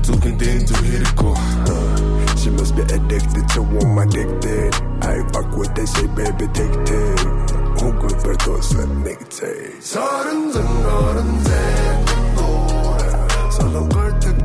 [0.04, 2.11] Зүгэн дэн зүг хэрэггүй
[2.41, 4.75] She must be addicted to what I'm addicted.
[5.03, 7.21] I fuck what they say, baby, take it.
[7.81, 9.73] Who good for those that make it say?
[9.81, 12.07] 서른 전 어른 된
[13.51, 14.40] Solo girl to thought it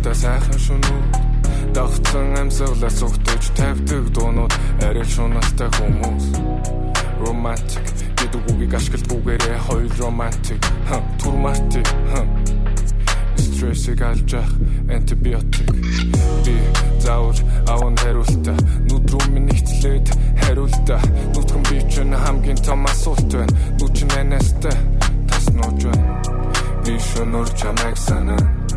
[0.00, 1.00] жаргалтай сайхан шүнүү
[1.74, 4.52] давтсан амьсгалаас зүгтэж тавьдаг дуунууд
[4.82, 6.24] арай шунастай хүмүүс.
[7.20, 7.84] Romantic.
[8.16, 10.60] Гэдэг үгийг ашигладгүйгээрээ хоёр romantic
[11.20, 11.88] турматик
[13.36, 14.50] стрессийг алж ах
[14.88, 15.68] антибиотик
[16.44, 16.56] би
[17.00, 17.36] заавал
[17.68, 18.56] аван хариултаа.
[18.88, 20.06] Нүд рүү минь нэгтлээд
[20.40, 21.00] хариултаа.
[21.36, 23.52] Нүдхэн би ч хамгийн том асуулт байна.
[23.76, 24.76] Нүд чинь анастай
[25.28, 26.22] тас нууж байна.
[26.84, 28.59] Би шөнөр чамайг санаа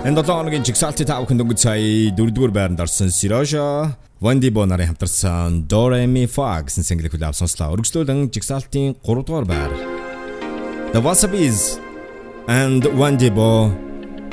[0.00, 3.92] Энэ 7 хоногийн жигсаалтын тав хүн дөнгөж сая 4-р байранд орсон Сирожа
[4.24, 7.76] Вандибо нарын хамтарсан Do Re Mi Fa гэсэн single хүлээв сонслоо.
[7.76, 9.68] Өргөжлүүлэн жигсаалтын 3-р байр.
[10.96, 11.76] The Wasabis
[12.48, 13.76] and Wandibo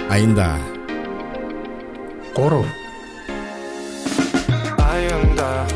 [0.08, 0.56] Ainda
[2.32, 2.64] 3
[4.88, 5.68] аянда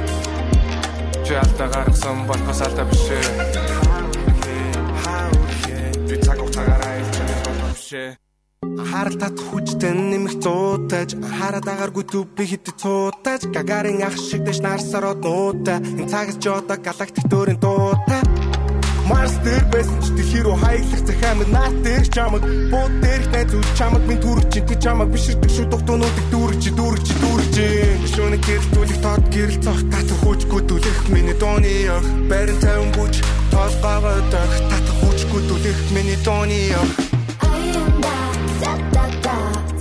[1.27, 3.11] чи алдаа гаргасан болохоос алдаа биш.
[5.67, 7.91] Ээ би цаг хугацаагаараа илчээс болох биш.
[7.91, 8.30] ээ
[8.89, 15.19] Харал тат хүчтэй нэмэх зуутаж хараад агааргүй төв хит цуутаж гагарын ах шиг дэш нарсараад
[15.25, 18.19] нуута энэ цагс одоо галактик дөөрийн дуута
[19.11, 23.69] Марс дээр байсан ч дэлхий рүү хаяглах захаамд наад дээр чамаг бууд дээр найз үл
[23.77, 27.55] чамаг минь түрч чи чамаг биширдэг шүү дугтуунуудыг дүүрч дүүрч дүүрч.
[28.13, 33.15] Шөнө гэрэлтүүлэх тод гэрэлцэх татах хүчгүй түлэх миний дууны ог барин тавин бүч
[33.51, 36.61] толгоогоо дөх татах хүчгүй түлэх миний дууны
[38.69, 38.81] ог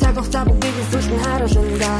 [0.00, 1.92] Цаг хугацаа бүгдийг сүлтэн харуулна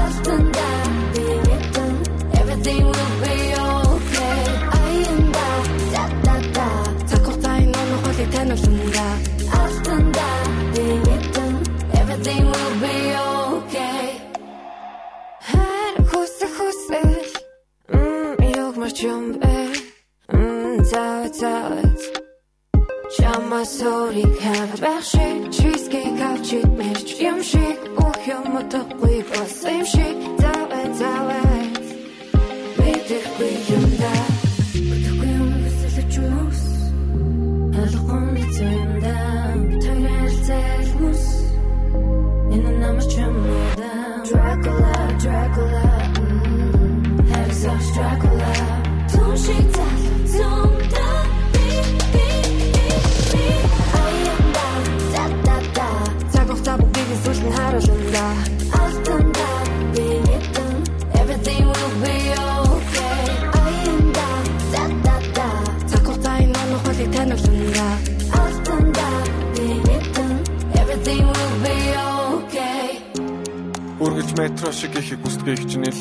[0.00, 0.68] Алтанда
[1.14, 1.92] би мэдэн
[2.40, 3.36] everything will be
[3.68, 4.40] okay.
[4.78, 5.48] Аянда
[5.94, 6.04] да.
[6.26, 6.68] Да да
[7.08, 9.06] Цаг хугацааны нуун хөлийг таниулна
[9.60, 10.28] Алтанда
[10.74, 11.52] би мэдэн
[12.00, 12.96] everything will be
[13.52, 14.06] okay.
[15.48, 17.30] Хэр хүсэ хүсэл.
[17.92, 19.54] Мм яг маш юм бэ?
[20.32, 21.91] Мм цаа цаа
[23.16, 28.44] Чама сорик хавар байх шиг Cheesecake авч идмэж юм шиг Бүх юм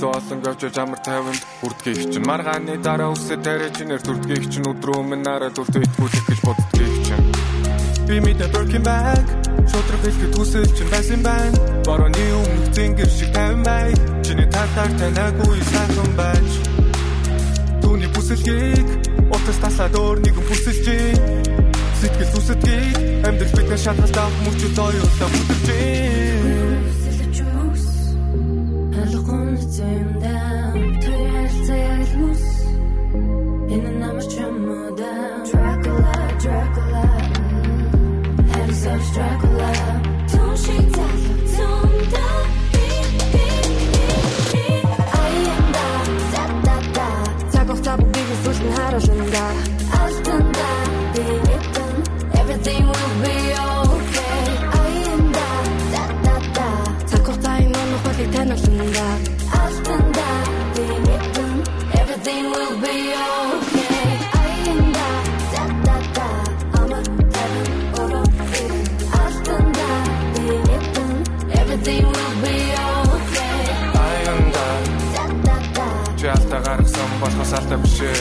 [0.02, 2.26] илүү олон гавж амар тайван үрдгийг чинь.
[2.26, 7.30] Маргааны дараа үсээ тариачнэр дүрдгийг чинь өдрөө минь нараад үрд итгүүлэх гэж боддгийг чинь.
[8.10, 9.26] Би мэдээ broken back
[9.69, 11.57] Шодрог хэлэхэд хүсэл чинь байсан байна.
[11.86, 13.94] Борооны өмнөх зингэр шиг тайван бай.
[14.26, 16.49] Чиний татар танаагүй сайхан байж.
[17.86, 18.88] Түүний бүсэлгийг
[19.30, 20.86] Утас таслаад өөр нэгэн бүсэлж
[22.02, 26.40] Сэтгэл үсэтгийг Амьдрал бид нар шалгалт авах мөчөд оюутаа бүдэрж
[77.22, 78.18] болохоос алдаа биш ээ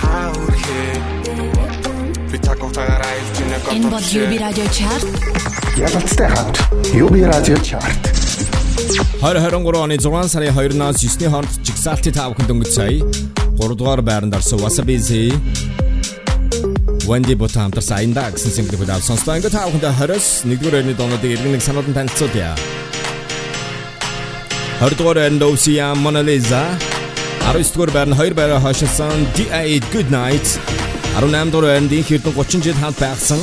[0.00, 0.94] Хаа үрхээ
[2.30, 5.06] Би хугацаагаар аялж нэг Энэ бол UB радио чарт.
[5.78, 6.56] Ялцтай хамт
[6.94, 8.02] UB радио чарт.
[9.22, 13.02] 2023 оны 6 сарын 2-наас 9-ний хооронд жигсаалтын тав хүн дөнгөж сая
[13.58, 15.34] 3 дугаар байранд орсон Wasabi-зи
[17.10, 19.38] Wendy Bota хамтарсан аянда гэсэн single бүлээг сонслоо.
[19.38, 22.54] Ингээд тав хүнд 20-с 1-р байрны доонуудыг иргэн нэг сануулсан танилцуулъя.
[24.80, 26.62] 20 дугаар байранд Osia Mona Lisa
[27.50, 30.46] 19 дугаар байранд 2 байраа хашилсан D8 Good Night
[31.18, 33.40] 18 дугаар байранд инх эрдэн 30 жил хамт байгсан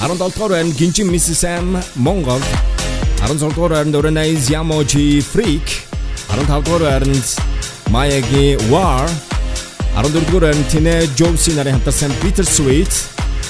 [0.00, 1.66] 17 дугаар байранд Гинжин Mrs Sam
[2.06, 2.40] Монгол
[3.20, 5.68] 16 дугаар байранд Oranais Yamoji Freak
[6.32, 7.26] 15 дугаар байранд
[7.94, 9.04] Mayagi War
[10.00, 12.92] 14 дугаар байранд Tine Josie нарын хамтарсан Bittersweet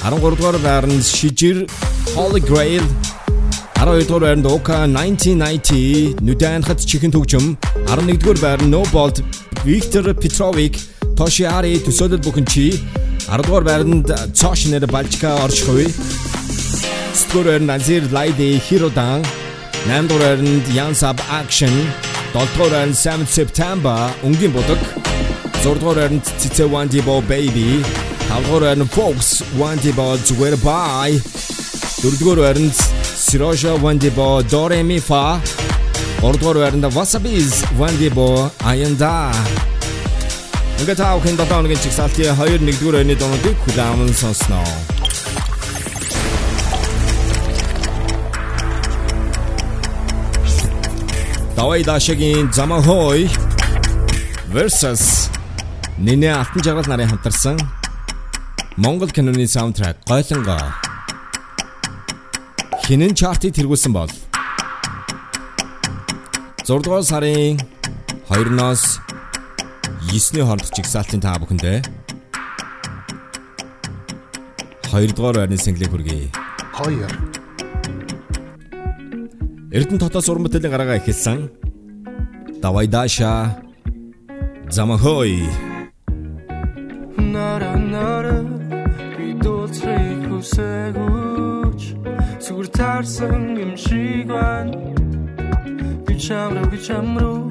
[0.02, 1.56] 13 дугаар байранд Shijir
[2.16, 2.84] Holy Grail
[3.78, 7.44] 12 дугаар байранд Oka 1990 Нүдэнхат чихэн төгжим
[7.86, 9.22] 11 дугаар байранд No Bolt
[9.64, 10.76] Victor Petrovic
[11.16, 12.64] Toshiari төсөөлөл бүхэн чи
[13.24, 19.24] 10 дугаар байранд Цош нэр Балчка оршихуй 9 дугаар байранд Azir Lady Hirodan
[19.88, 21.72] 8 дугаар байранд Yansab Action
[22.36, 24.80] 7 дугаар байранд 7 September өнгийн будаг
[25.64, 27.80] 6 дугаар байранд Цицэ Wandibo Baby
[28.28, 30.08] 5 дугаар байранд Fox Wandibo
[30.40, 31.08] Where By
[32.04, 32.76] 4 дугаар байранд
[33.26, 35.00] Siroja Wandibo Dore Mi
[36.24, 39.28] Fa 3 дугаар байранд Wasabi's Wandibo Ayanda
[40.80, 44.64] Ингээд таа хэн дотоо нэг чигсалтын 2 1-р байрны дуунуудыг хүлээвэн сонсноо.
[51.56, 53.28] Давай дашагийн Замахой
[54.48, 55.28] versus
[56.00, 57.60] Нинэ Алтан жаргал нарын хамтарсан
[58.80, 60.56] Монгол киноны саундтрак Гойлонго
[62.88, 64.08] Хинэн чартыг тэргүүлсэн бол
[66.64, 67.58] 6 дугаар сарын
[68.32, 68.82] 2-оос
[70.08, 71.84] 9-ний хооронд чигсалтын та бүхэндээ
[74.88, 76.32] 2 дугаар байрны single хүргэе.
[76.80, 77.04] 2
[79.76, 81.52] Эрдэнэ дотоос уран бүтээлийн гараага эхэлсэн.
[82.64, 83.60] Давай даша.
[84.72, 85.44] Замахой.
[87.20, 88.40] Нара нара
[89.18, 91.82] би дуулахыг хүсэгүүч
[92.40, 94.94] Сүр таарсан юм шиг байна
[96.14, 97.50] Би чамруу би чамруу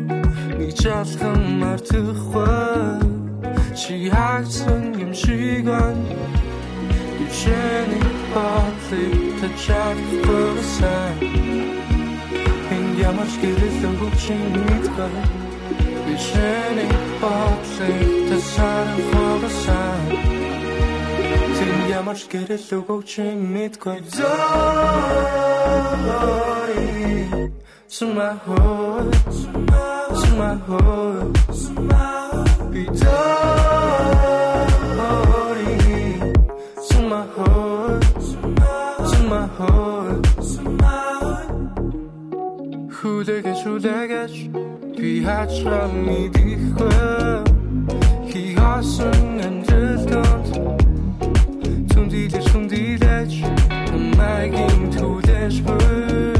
[0.55, 3.03] нэг жалхан мартахгүй
[3.75, 6.15] Чи хаагсан юм шиг байна
[7.19, 10.63] Би чэний бодлыг тачаахгүй
[12.75, 15.11] Энд ямар ч гэрэл өгч мэдгүй
[16.07, 17.99] Би чэний бодлыг
[18.31, 19.43] тачаахгүй
[21.57, 23.11] Тэн ямар ч гэрэл өгч
[23.43, 25.43] мэдгүй Зорий
[27.99, 31.33] To my heart, to my heart,
[32.71, 33.53] be darling.
[36.89, 38.03] To my heart,
[39.11, 40.25] to my heart.
[42.97, 44.33] Хүлэгэж хүлэгэж
[44.97, 47.45] би хачрал мэдихгүй
[48.31, 50.47] хи хасан амжилтанд
[51.93, 53.33] түндилж түндилж
[53.91, 54.55] намайг
[54.95, 56.32] түлэж бүр хи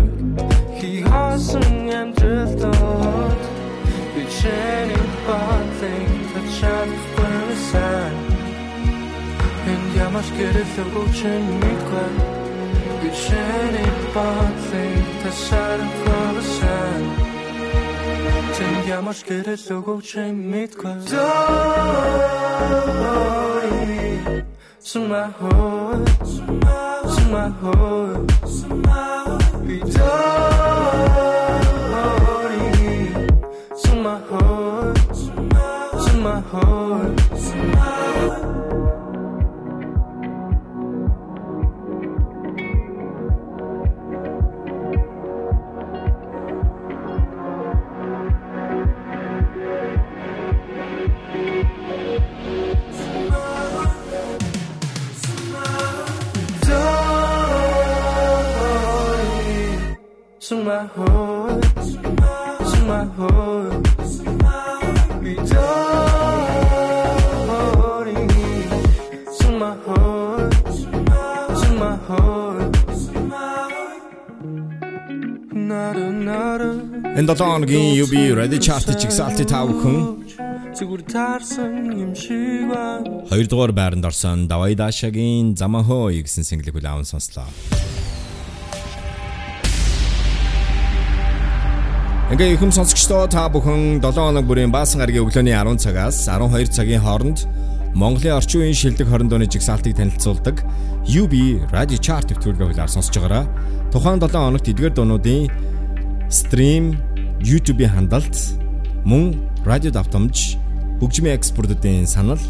[1.44, 3.42] хасан амжилтанд
[4.14, 8.14] би чэний бодлыг тачаахгүй сан
[9.72, 11.20] энэ ямар ч гэрэл өгч
[11.62, 12.12] мэдгүй
[13.00, 17.02] би чэний бодлыг тачаахгүй сан
[18.98, 20.98] ямар ч гэрэл өгөөч юм мэдгүй
[24.94, 26.06] Summa hood,
[27.14, 29.13] summa hood, be
[36.54, 37.54] horse.
[60.40, 61.23] So my home
[77.14, 80.26] Энэ 7 хоногийн UB Ready Chart-ийг чигсалтыг тав хүн
[80.74, 83.06] Зүгээр таарсан юм шиг байна.
[83.30, 87.46] 2 дугаар байранд орсон Давай Дашагийн Замахо гэсэн single-ийг хүлээн сонслоо.
[92.34, 97.06] Ингээ ихэм сонсогчдоо та бүхэн 7 хоног бүрийн баасан гарагийн өглөөний 10 цагаас 12 цагийн
[97.06, 97.46] хооронд
[97.94, 100.66] Монголын орчин үеийн шилдэг 20 дууны жигсаалтыг танилцуулдаг
[101.06, 103.46] UB Radio Chart нэвтрүүлгээ хүлээн сонсож байгаараа
[103.94, 105.46] тухайн 7 хоногт эдгээр дуунуудын
[106.34, 106.98] стрим
[107.46, 108.34] YouTube-ийн хандалт
[109.06, 109.38] мөн
[109.70, 110.58] радио давтамж
[110.98, 112.42] хөгжмийн экспортуудын санал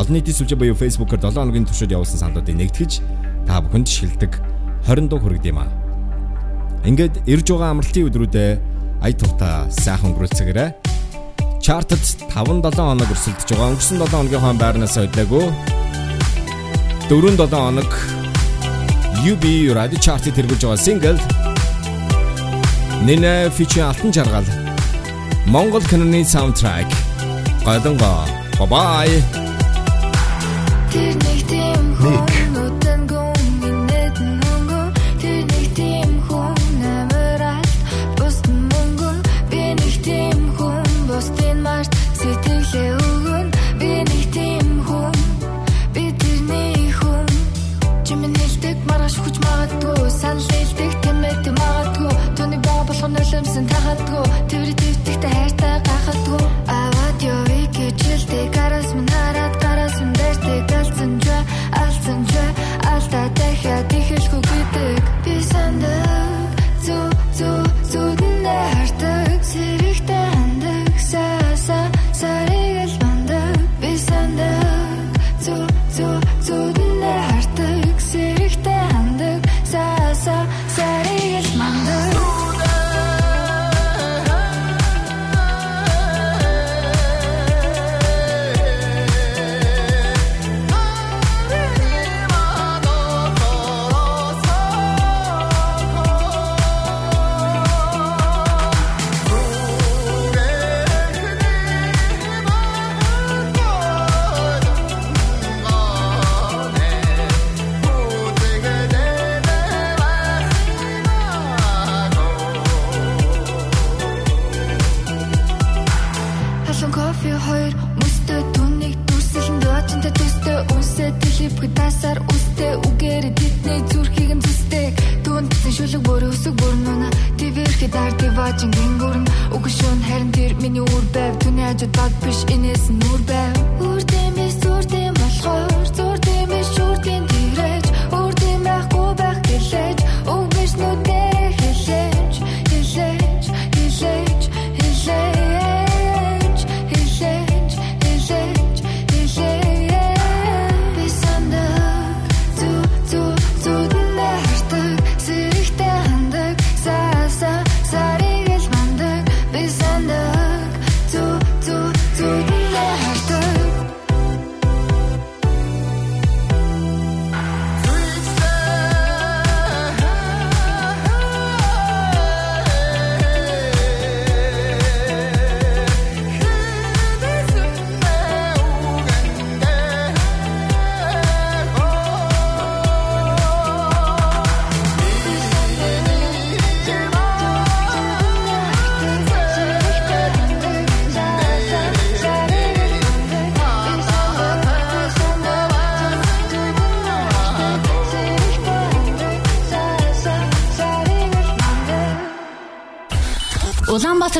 [0.00, 2.92] олон нийтийн сүлжээ буюу Facebook-оор 7 хоногийн туршид явуулсан саналуудыг нэгтгэж
[3.44, 4.32] та бүхэнд шилдэг
[4.88, 5.68] 20 дуу хүргэж юм аа.
[6.88, 8.64] Ингээд ирж байгаа амралтын өдрүүдэд
[9.04, 10.70] ая тухта сайхан өнгөрүүлцгээрэй.
[11.60, 12.00] Чартад
[12.32, 13.70] 5-7 хоног өрсөлдөж байгаа.
[13.76, 15.46] Өнгөрсөн 7 хоногийн хон байрнаас өдлөөгөө
[17.12, 17.92] 4-7 хоног
[19.20, 19.44] UB
[19.76, 21.57] Radio Chart-ийг тэргүүлж байгаа single
[23.02, 24.44] Нина фичи алтан жаргал.
[25.46, 26.86] Монгол киноны саундтрек.
[27.64, 28.24] Гаданга
[28.70, 29.22] бай
[30.90, 32.87] Тэр нэг
[53.66, 53.98] болгон
[54.50, 54.67] нулимсэн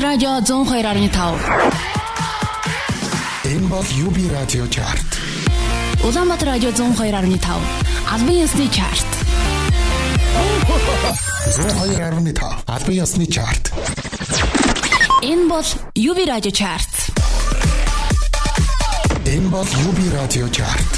[0.08, 1.38] радио 102.5.
[3.44, 5.20] Энэ бол UB радио чарт.
[6.02, 7.60] Улаанбаатар радио 102.5.
[8.10, 9.06] Албан ёсны чарт.
[11.44, 13.70] 102.5 албан ёсны чарт.
[15.20, 16.88] Энэ бол UB радио чарт.
[19.26, 20.90] Энэ бол UB радио чарт.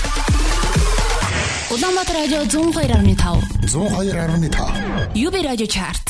[1.72, 3.42] Улаанбаатар радио 102.5.
[3.62, 6.09] 102.5 UB радио чарт.